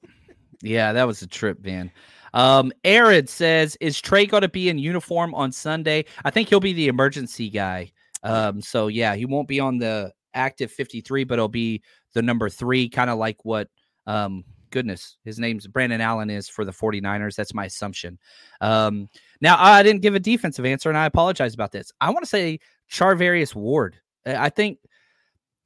[0.62, 1.91] Yeah, that was a trip, man.
[2.35, 6.05] Um, Arid says, "Is Trey going to be in uniform on Sunday?
[6.25, 7.91] I think he'll be the emergency guy."
[8.23, 11.83] Um, so yeah, he won't be on the active 53, but he'll be
[12.14, 13.68] the number three, kind of like what
[14.07, 17.35] um goodness, his name's Brandon Allen is for the 49ers.
[17.35, 18.18] That's my assumption.
[18.61, 19.09] Um,
[19.41, 21.93] now I didn't give a defensive answer, and I apologize about this.
[22.01, 22.61] I want to say
[22.91, 23.97] Charvarius Ward.
[24.27, 24.79] I think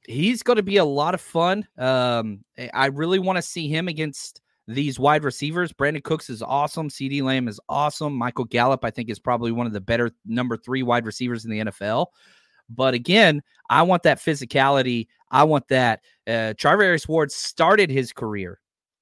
[0.07, 1.67] he's going to be a lot of fun.
[1.77, 2.43] Um,
[2.73, 5.73] I really want to see him against these wide receivers.
[5.73, 6.89] Brandin Cooks is awesome.
[6.89, 8.13] CeeDee Lamb is awesome.
[8.13, 11.51] Michael Gallup, I think, is probably one of the better number three wide receivers in
[11.51, 12.07] the NFL.
[12.69, 15.07] But again, I want that physicality.
[15.31, 16.01] I want that.
[16.27, 18.59] Uh, Charvarius Ward started his career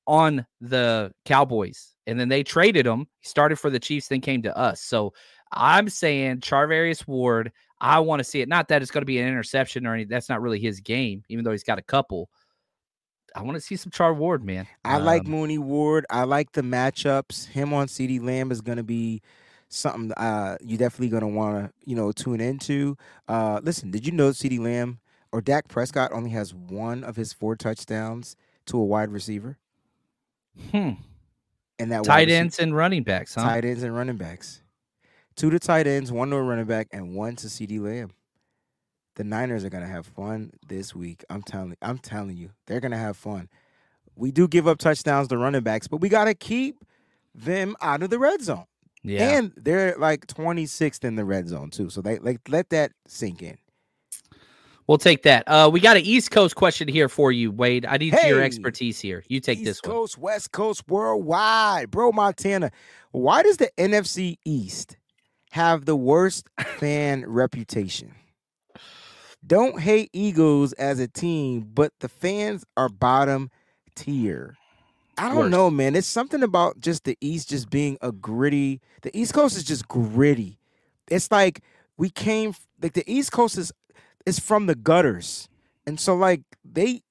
[0.07, 3.07] on the Cowboys, and then they traded him.
[3.19, 4.81] He started for the Chiefs, then came to us.
[4.81, 5.13] So
[5.51, 7.51] I'm saying Charvarius Ward.
[7.79, 8.47] I want to see it.
[8.47, 10.09] Not that it's going to be an interception or anything.
[10.09, 12.29] That's not really his game, even though he's got a couple.
[13.35, 14.67] I want to see some Char Ward, man.
[14.85, 16.05] I like Um, Mooney Ward.
[16.09, 17.47] I like the matchups.
[17.47, 19.21] Him on CeeDee Lamb is going to be
[19.73, 22.97] something uh, you definitely going to want to you know tune into.
[23.27, 24.99] Uh, listen, did you know CeeDee Lamb
[25.31, 28.35] or Dak Prescott only has one of his four touchdowns
[28.67, 29.57] to a wide receiver?
[30.71, 30.91] hmm.
[31.79, 33.43] And that tight ends and running backs, huh?
[33.43, 34.61] tight ends and running backs.
[35.35, 38.11] Two to tight ends, one to a running back, and one to CeeDee Lamb.
[39.15, 41.23] The Niners are gonna have fun this week.
[41.29, 43.49] I'm telling I'm telling you, they're gonna have fun.
[44.15, 46.85] We do give up touchdowns to running backs, but we gotta keep
[47.33, 48.65] them out of the red zone.
[49.03, 49.37] Yeah.
[49.37, 51.89] And they're like 26th in the red zone too.
[51.89, 53.57] So they like let that sink in.
[54.87, 55.47] We'll take that.
[55.47, 57.85] Uh, we got an East Coast question here for you, Wade.
[57.85, 59.23] I need your expertise here.
[59.29, 59.91] You take East this one.
[59.91, 61.89] Coast, West Coast, worldwide.
[61.89, 62.69] Bro, Montana.
[63.11, 64.97] Why does the NFC East
[65.51, 66.47] have the worst
[66.77, 68.13] fan reputation?
[69.45, 73.51] Don't hate Eagles as a team, but the fans are bottom
[73.95, 74.55] tier.
[75.17, 75.51] I don't Worst.
[75.51, 75.95] know, man.
[75.95, 78.81] It's something about just the East just being a gritty.
[79.03, 80.57] The East Coast is just gritty.
[81.07, 81.61] It's like
[81.97, 83.71] we came like the East Coast is
[84.25, 85.49] is from the gutters.
[85.85, 87.01] And so like they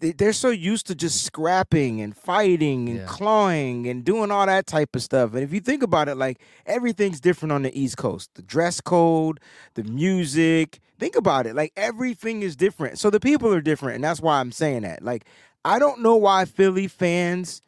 [0.00, 3.06] they- they're so used to just scrapping and fighting and Yeah.
[3.06, 5.34] clawing and doing all that type of stuff.
[5.34, 8.30] And if you think about it, like everything's different on the East Coast.
[8.34, 9.40] The dress code,
[9.74, 10.78] the music.
[11.00, 11.54] Think about it.
[11.56, 12.98] Like everything is different.
[12.98, 13.96] So the people are different.
[13.96, 15.02] And that's why I'm saying that.
[15.02, 15.24] Like,
[15.64, 17.62] I don't know why Philly fans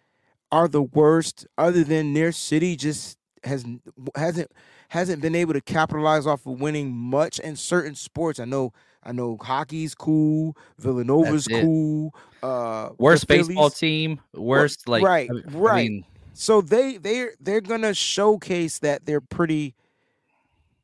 [0.53, 3.65] are the worst, other than their city just has
[4.17, 4.51] hasn't
[4.89, 8.41] hasn't been able to capitalize off of winning much in certain sports.
[8.41, 8.73] I know
[9.03, 12.15] I know hockey's cool, Villanova's cool.
[12.43, 14.21] Uh Worst baseball team.
[14.35, 15.91] Worst, like right, I- I right.
[15.91, 19.75] mean, So they they they're gonna showcase that they're pretty,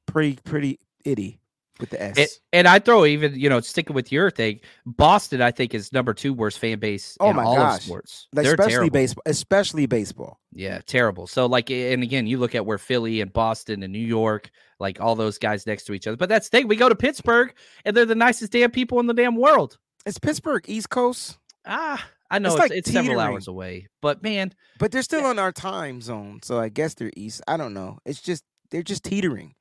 [0.07, 1.41] pretty pretty itty
[1.81, 2.17] with the S.
[2.17, 4.61] it, and I throw even you know sticking with your thing.
[4.87, 7.79] Boston, I think, is number two worst fan base Oh in my all gosh.
[7.79, 8.29] of sports.
[8.33, 8.91] like especially terrible.
[8.91, 10.41] baseball, especially baseball.
[10.53, 11.27] Yeah, terrible.
[11.27, 14.51] So like, and again, you look at where Philly and Boston and New York,
[14.81, 16.17] like all those guys next to each other.
[16.17, 16.69] But that's the thing.
[16.69, 17.53] We go to Pittsburgh,
[17.85, 19.79] and they're the nicest damn people in the damn world.
[20.07, 24.23] It's Pittsburgh East Coast, Ah, I know It's it's, like it's several hours away, but
[24.23, 27.43] man, but they're still on our time zone, so I guess they're East.
[27.49, 27.99] I don't know.
[28.07, 29.55] It's just they're just teetering,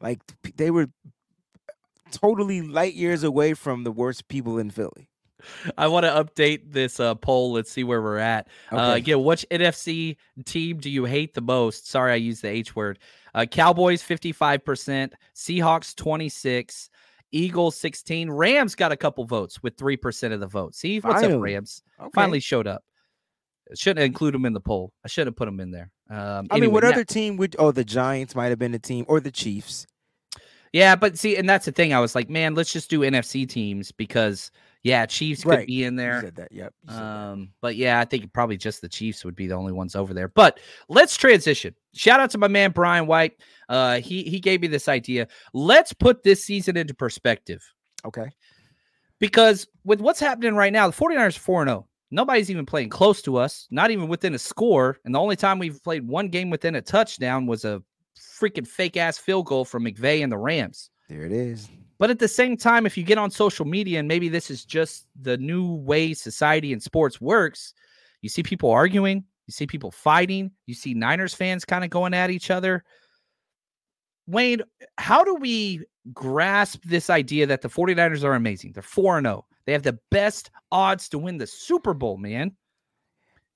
[0.00, 0.20] like
[0.56, 0.88] they were
[2.12, 5.08] totally light years away from the worst people in Philly.
[5.78, 7.52] I want to update this uh, poll.
[7.52, 8.48] Let's see where we're at.
[8.72, 8.96] Uh, Okay.
[8.98, 11.88] again, which NFC team do you hate the most?
[11.88, 12.98] Sorry, I used the H word.
[13.34, 16.88] Uh, Cowboys 55%, Seahawks 26,
[17.32, 20.74] Eagles 16, Rams got a couple votes with 3% of the vote.
[20.74, 21.52] See what's up, Finally.
[21.54, 21.82] Rams?
[22.00, 22.10] Okay.
[22.14, 22.82] Finally showed up.
[23.74, 24.92] Shouldn't include them in the poll.
[25.04, 25.90] I should have put them in there.
[26.08, 27.56] Um, I mean, what now- other team would?
[27.58, 29.86] Oh, the Giants might have been the team, or the Chiefs.
[30.76, 31.94] Yeah, but see, and that's the thing.
[31.94, 34.50] I was like, man, let's just do NFC teams because
[34.82, 35.66] yeah, Chiefs could Right.
[35.66, 36.20] be in You there.
[36.20, 36.52] said that.
[36.52, 36.74] Yep.
[36.82, 37.02] you said that.
[37.02, 40.12] Um, but yeah, I think probably just the Chiefs would be the only ones over
[40.12, 40.28] there.
[40.28, 40.60] But
[40.90, 41.74] let's transition.
[41.94, 43.40] Shout out to my man Brian White.
[43.70, 45.28] Uh, he he gave me this idea.
[45.54, 47.62] Let's put this season into perspective
[48.04, 48.28] Okay.
[49.18, 51.88] because with what's happening right now, the 49ers 4 0.
[52.12, 54.98] Nobody's even playing close to us, not even within a score.
[55.04, 57.82] And the only time we've played one game within a touchdown was a
[58.18, 60.90] freaking fake ass field goal from McVay and the Rams.
[61.08, 61.68] There it is.
[61.98, 64.64] But at the same time, if you get on social media, and maybe this is
[64.64, 67.72] just the new way society and sports works,
[68.20, 72.12] you see people arguing, you see people fighting, you see Niners fans kind of going
[72.12, 72.84] at each other.
[74.26, 74.62] Wayne,
[74.98, 78.72] how do we grasp this idea that the 49ers are amazing?
[78.72, 79.46] They're 4 0.
[79.64, 82.56] They have the best odds to win the Super Bowl, man.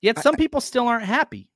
[0.01, 1.49] Yet I- some people still aren't happy.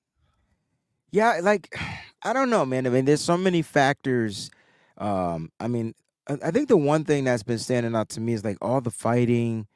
[1.12, 1.74] Yeah, like
[2.26, 2.88] I don't know, man.
[2.88, 4.50] I mean, there's so many factors.
[4.98, 5.94] Um, I mean,
[6.28, 8.90] I, think the one thing that's been standing out to me is like all the
[8.90, 9.68] fighting,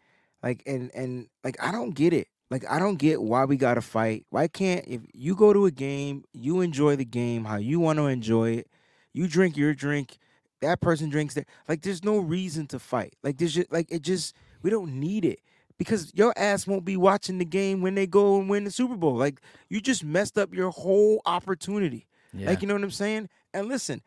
[0.41, 2.28] like and and like I don't get it.
[2.50, 4.26] Like I don't get why we gotta fight.
[4.32, 8.00] Why can't if you go to a game, you enjoy the game how you want
[8.00, 8.68] to enjoy it.
[9.14, 10.18] You drink your drink,
[10.62, 11.47] that person drinks that.
[11.68, 13.16] Like there's no reason to fight.
[13.24, 15.39] Like there's just like it just we don't need it
[15.78, 18.95] because your ass won't be watching the game when they go and win the Super
[18.95, 19.16] Bowl.
[19.16, 19.39] Like
[19.70, 22.08] you just messed up your whole opportunity.
[22.34, 23.30] Like you know what I'm saying?
[23.54, 24.02] And listen,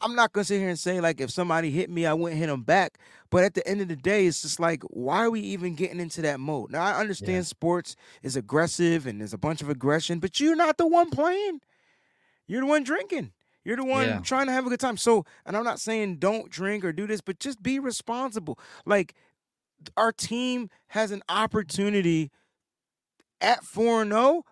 [0.00, 2.48] I'm not gonna sit here and say like if somebody hit me, I wouldn't hit
[2.48, 2.98] them back.
[3.30, 6.00] But at the end of the day, it's just like, why are we even getting
[6.00, 6.70] into that mode?
[6.72, 10.76] Now I understand sports is aggressive and there's a bunch of aggression, but you're not
[10.76, 11.60] the one playing.
[12.46, 13.32] You're the one drinking.
[13.64, 14.20] You're the one Yeah.
[14.20, 14.96] trying to have a good time.
[14.96, 18.58] So, and I'm not saying don't drink or do this, but just be responsible.
[18.84, 19.14] Like
[19.96, 22.30] our team has an opportunity
[23.40, 24.44] at 4 0.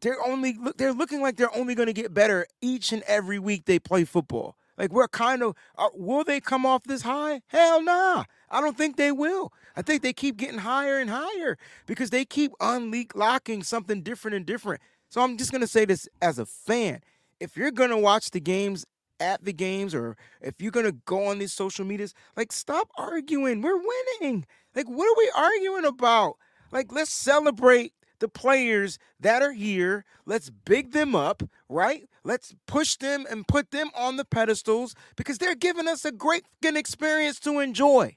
[0.00, 3.64] They're only they're looking like they're only going to get better each and every week
[3.64, 4.56] they play football.
[4.76, 7.42] Like we're kind of uh, will they come off this high?
[7.48, 8.24] Hell nah.
[8.50, 9.52] I don't think they will.
[9.76, 14.46] I think they keep getting higher and higher because they keep unlocking something different and
[14.46, 14.80] different.
[15.08, 17.00] So I'm just gonna say this as a fan:
[17.40, 18.86] if you're gonna watch the games
[19.20, 23.62] at the games, or if you're gonna go on these social medias, like stop arguing.
[23.62, 23.80] We're
[24.20, 24.46] winning.
[24.76, 26.36] Like what are we arguing about?
[26.70, 30.04] Like let's celebrate the players that are here.
[30.26, 32.08] Let's big them up, right?
[32.24, 36.44] Let's push them and put them on the pedestals because they're giving us a great
[36.62, 38.16] experience to enjoy.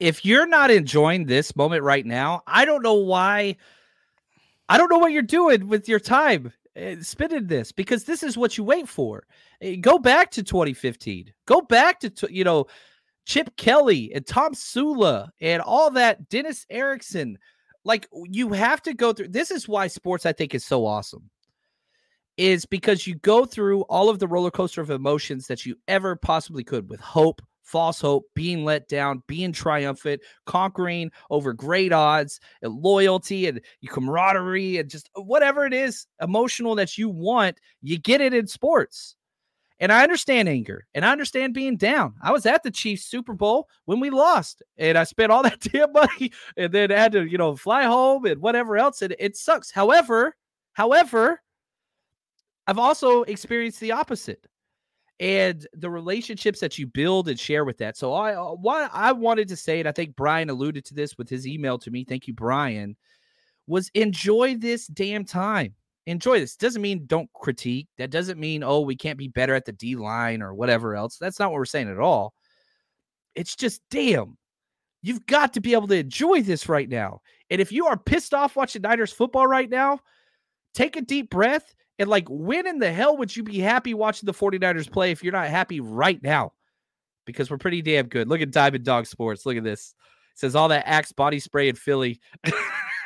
[0.00, 3.56] If you're not enjoying this moment right now, I don't know why.
[4.68, 8.36] I don't know what you're doing with your time uh, spending this because this is
[8.36, 9.24] what you wait for.
[9.64, 11.32] Uh, go back to 2015.
[11.46, 12.66] Go back to, you know,
[13.26, 17.38] Chip Kelly and Tomsula and all that, Dennis Erickson
[17.84, 21.30] like you have to go through this is why sports I think is so awesome.
[22.36, 26.16] Is because you go through all of the roller coaster of emotions that you ever
[26.16, 32.40] possibly could with hope, false hope, being let down, being triumphant, conquering over great odds,
[32.60, 37.98] and loyalty and camaraderie and just uh, whatever it is emotional that you want, you
[37.98, 39.14] get it in sports.
[39.80, 42.14] And I understand anger and I understand being down.
[42.22, 45.60] I was at the Chiefs Super Bowl when we lost and I spent all that
[45.60, 49.02] damn money and then had to, you know, fly home and whatever else.
[49.02, 49.70] And it sucks.
[49.70, 50.36] However,
[50.74, 51.40] however,
[52.66, 54.46] I've also experienced the opposite
[55.20, 57.96] and the relationships that you build and share with that.
[57.96, 61.16] So I uh, what I wanted to say, and I think Brian alluded to this
[61.18, 62.04] with his email to me.
[62.04, 62.96] Thank you, Brian.
[63.66, 65.74] Was enjoy this damn time
[66.06, 66.56] enjoy this.
[66.56, 67.88] Doesn't mean don't critique.
[67.98, 71.16] That doesn't mean, oh, we can't be better at the D line or whatever else.
[71.18, 72.34] That's not what we're saying at all.
[73.34, 74.36] It's just, damn,
[75.02, 77.20] you've got to be able to enjoy this right now.
[77.50, 80.00] And if you are pissed off watching Niners football right now,
[80.74, 84.26] take a deep breath and like, when in the hell would you be happy watching
[84.26, 86.52] the 49ers play if you're not happy right now?
[87.26, 88.28] Because we're pretty damn good.
[88.28, 89.46] Look at Diamond Dog Sports.
[89.46, 89.94] Look at this.
[90.34, 92.20] It says all that Axe body spray in Philly.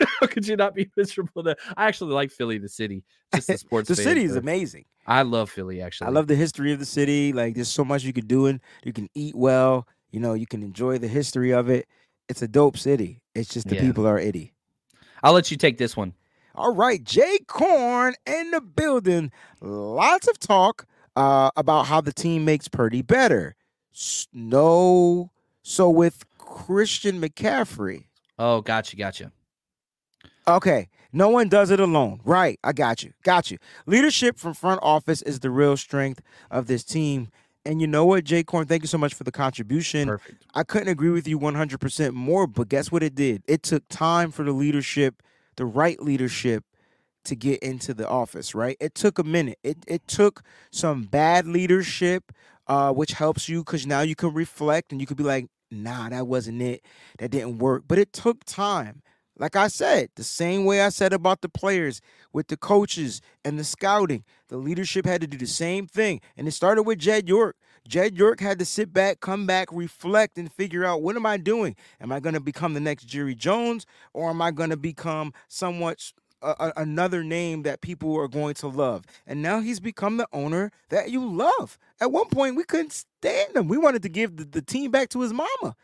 [0.20, 1.42] How could you not be miserable?
[1.42, 3.04] There, I actually like Philly, the city.
[3.34, 3.88] Just the sports.
[3.88, 4.84] the city is amazing.
[5.06, 5.80] I love Philly.
[5.80, 7.32] Actually, I love the history of the city.
[7.32, 9.86] Like, there's so much you can do, and you can eat well.
[10.10, 11.86] You know, you can enjoy the history of it.
[12.28, 13.22] It's a dope city.
[13.34, 13.82] It's just the yeah.
[13.82, 14.52] people are itty.
[15.22, 16.14] I'll let you take this one.
[16.54, 19.30] All right, Jay Corn in the building.
[19.60, 20.86] Lots of talk
[21.16, 23.56] uh, about how the team makes Purdy better.
[24.32, 25.30] No,
[25.62, 28.06] so with Christian McCaffrey.
[28.38, 29.32] Oh, gotcha, gotcha.
[30.48, 30.88] Okay.
[31.12, 32.20] No one does it alone.
[32.24, 32.60] Right.
[32.64, 33.12] I got you.
[33.24, 33.58] Got you.
[33.86, 37.30] Leadership from front office is the real strength of this team.
[37.66, 40.08] And you know what, Jay Corn, thank you so much for the contribution.
[40.08, 40.44] Perfect.
[40.54, 43.42] I couldn't agree with you 100% more, but guess what it did?
[43.48, 45.22] It took time for the leadership,
[45.56, 46.64] the right leadership,
[47.26, 48.76] to get into the office, right?
[48.80, 49.58] It took a minute.
[49.64, 50.42] It, it took
[50.72, 52.32] some bad leadership,
[52.68, 56.10] uh, which helps you because now you can reflect and you could be like, nah,
[56.10, 56.84] that wasn't it.
[57.18, 57.84] That didn't work.
[57.88, 59.02] But it took time.
[59.38, 62.00] Like I said, the same way I said about the players
[62.32, 66.20] with the coaches and the scouting, the leadership had to do the same thing.
[66.36, 67.56] And it started with Jed York.
[67.86, 71.36] Jed York had to sit back, come back, reflect, and figure out what am I
[71.36, 71.76] doing?
[72.00, 75.32] Am I going to become the next Jerry Jones or am I going to become
[75.46, 76.12] somewhat
[76.42, 79.04] a, another name that people are going to love.
[79.26, 81.78] And now he's become the owner that you love.
[82.00, 83.68] At one point, we couldn't stand him.
[83.68, 85.74] We wanted to give the, the team back to his mama.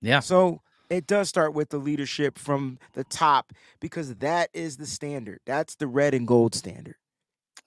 [0.00, 0.20] Yeah.
[0.20, 5.40] So it does start with the leadership from the top because that is the standard.
[5.46, 6.96] That's the red and gold standard.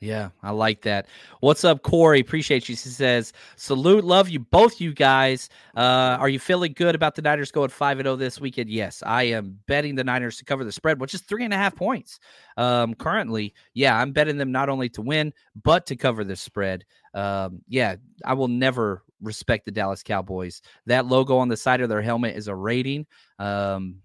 [0.03, 1.07] Yeah, I like that.
[1.39, 2.19] What's up, Corey?
[2.19, 2.73] Appreciate you.
[2.73, 5.47] He says, salute, love you, both you guys.
[5.77, 8.69] Uh, are you feeling good about the Niners going 5 0 this weekend?
[8.69, 11.57] Yes, I am betting the Niners to cover the spread, which is three and a
[11.57, 12.19] half points.
[12.57, 15.31] Um, currently, yeah, I'm betting them not only to win,
[15.63, 16.83] but to cover the spread.
[17.13, 17.95] Um, yeah,
[18.25, 20.61] I will never respect the Dallas Cowboys.
[20.85, 23.07] That logo on the side of their helmet is a rating.
[23.39, 24.01] Um,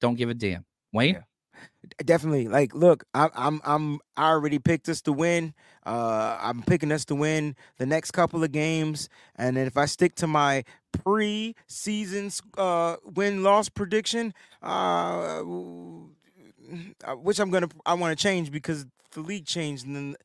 [0.00, 0.64] don't give a damn.
[0.92, 1.14] Wayne?
[1.14, 1.20] Yeah.
[2.04, 2.48] Definitely.
[2.48, 5.54] Like, look, I, I'm I'm I already picked us to win.
[5.86, 9.86] Uh, I'm picking us to win the next couple of games, and then if I
[9.86, 15.40] stick to my pre-season uh, win-loss prediction, uh,
[17.16, 20.16] which I'm gonna I want to change because the league changed, and then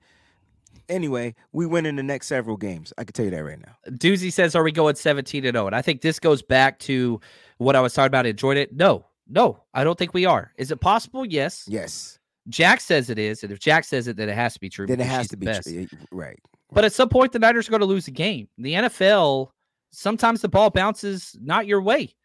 [0.90, 2.92] anyway, we win in the next several games.
[2.98, 3.76] I can tell you that right now.
[3.92, 7.22] Doozy says, "Are we going 17 and 0?" And I think this goes back to
[7.58, 8.26] what I was talking about.
[8.26, 8.76] Enjoyed it?
[8.76, 10.52] No, no, I don't think we are.
[10.58, 11.26] Is it possible?
[11.26, 11.66] Yes.
[11.68, 12.20] Yes.
[12.48, 14.88] Jack says it is, and if Jack says it, then it has to be true.
[14.88, 15.88] Then it has to be true.
[16.12, 16.40] Right.
[16.72, 18.48] But at some point, the Niners are going to lose a game.
[18.58, 19.50] The NFL,
[19.92, 22.16] sometimes the ball bounces not your way,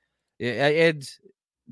[0.41, 1.07] and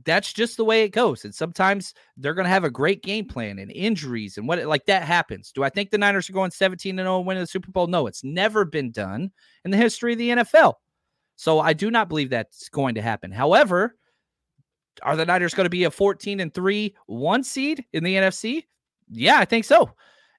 [0.05, 1.25] that's just the way it goes.
[1.25, 4.87] And sometimes they're going to have a great game plan and injuries and what like
[4.87, 5.53] that happens.
[5.53, 7.87] Do I think the Niners are going 17 and 0 and winning the Super Bowl?
[7.87, 9.31] No, it's never been done
[9.65, 10.75] in the history of the NFL.
[11.37, 13.31] So I do not believe that's going to happen.
[13.31, 13.97] However,
[15.03, 18.65] are the Niners going to be a 14 and 3 one seed in the NFC?
[19.11, 19.91] Yeah, I think so.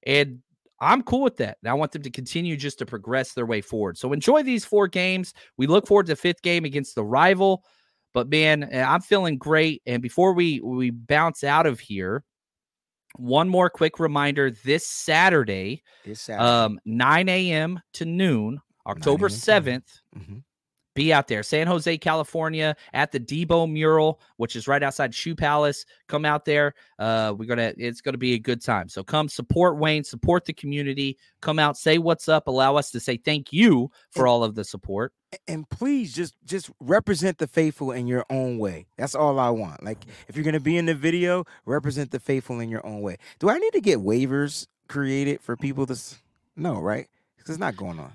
[0.06, 0.40] And
[0.80, 1.58] I'm cool with that.
[1.66, 3.98] I want them to continue just to progress their way forward.
[3.98, 5.34] So enjoy these four games.
[5.58, 7.64] We look forward to fifth game against the rival.
[8.14, 9.82] But man, eh, I'm feeling great.
[9.86, 12.24] And before we we bounce out of here,
[13.18, 16.44] one more quick reminder: this Saturday, This Saturday.
[16.46, 17.80] um, 9 a.m.
[17.94, 19.36] to noon, October 9 a.m.
[19.36, 20.02] to 7th.
[20.18, 20.44] Mhm.
[20.96, 25.36] Be out there, San Jose, California, at the Deebo mural, which is right outside Shoe
[25.36, 25.86] Palace.
[26.08, 26.76] Come out there.
[27.00, 27.74] Uh, we're gonna.
[27.78, 28.88] It's gonna be a good time.
[28.90, 31.18] So come support Wayne, support the community.
[31.42, 32.48] Come out, say what's up.
[32.48, 35.14] Allow us to say thank you for all of the support.
[35.48, 38.86] and please just just represent the faithful in your own way.
[38.98, 39.84] That's all I want.
[39.84, 43.18] Like if you're gonna be in the video, represent the faithful in your own way.
[43.40, 46.00] Do I need to get waivers created for people to?
[46.56, 47.08] No, right?
[47.36, 48.14] Because it's not going on.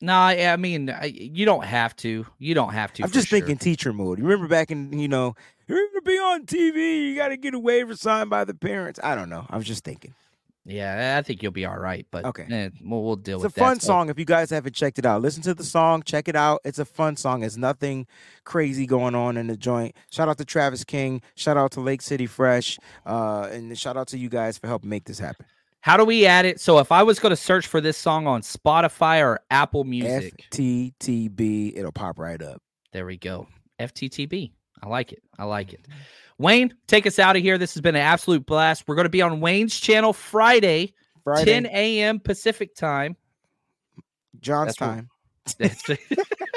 [0.00, 2.26] No, I, I mean, I, you don't have to.
[2.38, 3.02] You don't have to.
[3.04, 3.38] I'm just sure.
[3.38, 4.18] thinking teacher mode.
[4.18, 5.34] You remember back in you know
[5.66, 7.08] you're gonna be on TV.
[7.10, 9.00] You got to get a waiver signed by the parents.
[9.02, 9.46] I don't know.
[9.48, 10.14] I was just thinking.
[10.68, 12.04] Yeah, I think you'll be all right.
[12.10, 12.44] But Okay.
[12.50, 13.48] eh, we'll, we'll deal with that.
[13.50, 13.78] It's a fun.
[13.80, 14.10] So- song.
[14.10, 16.02] If you guys haven't checked it out, listen to the song.
[16.02, 16.60] Check it out.
[16.64, 17.44] It's a fun song.
[17.44, 18.06] It's nothing
[18.44, 19.94] crazy going on in the joint.
[20.10, 21.22] Shout out to Travis King.
[21.36, 22.78] Shout out to Lake City Fresh.
[23.06, 25.46] Uh, and shout out to you guys for helping make this happen.
[25.86, 26.58] How do we add it?
[26.58, 30.44] So if I was going to search for this song on Spotify or Apple Music,
[30.50, 31.78] FTTB.
[31.78, 32.60] It'll pop right up.
[32.92, 33.46] there we go.
[33.78, 34.50] FTTB.
[34.82, 35.22] I like it.
[35.38, 35.86] I like it.
[36.38, 37.56] Wayne, take us out of here.
[37.56, 38.88] This has been an absolute blast.
[38.88, 42.18] We're going to be on Wayne's channel Friday, Friday, 10 a.m.
[42.18, 43.16] Pacific time.
[44.40, 45.08] John's that's time.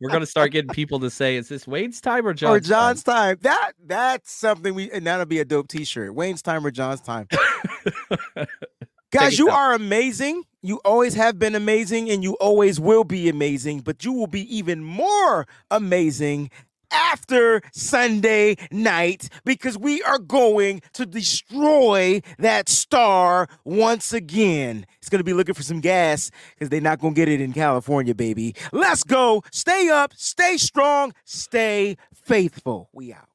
[0.00, 2.60] We're going to start getting people to say, is this Wayne's time or John's, or
[2.60, 3.38] time?" John's time.
[3.42, 6.14] That that's something we and that'll be a dope T-shirt.
[6.14, 7.28] Wayne's time or John's time.
[9.10, 9.54] Guys, you out.
[9.54, 10.42] are amazing.
[10.62, 13.80] You always have been amazing, and you always will be amazing.
[13.80, 16.50] But you will be even more amazing
[16.94, 24.86] after Sunday night because we are going to destroy that star once again.
[24.98, 27.40] It's going to be looking for some gas because they're not going to get it
[27.40, 28.54] in California, baby.
[28.72, 29.42] Let's go.
[29.52, 32.88] Stay up, stay strong, stay faithful.
[32.92, 33.28] We out.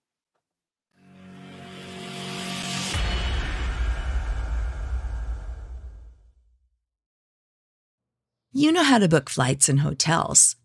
[8.52, 10.56] You know how to book flights and hotels.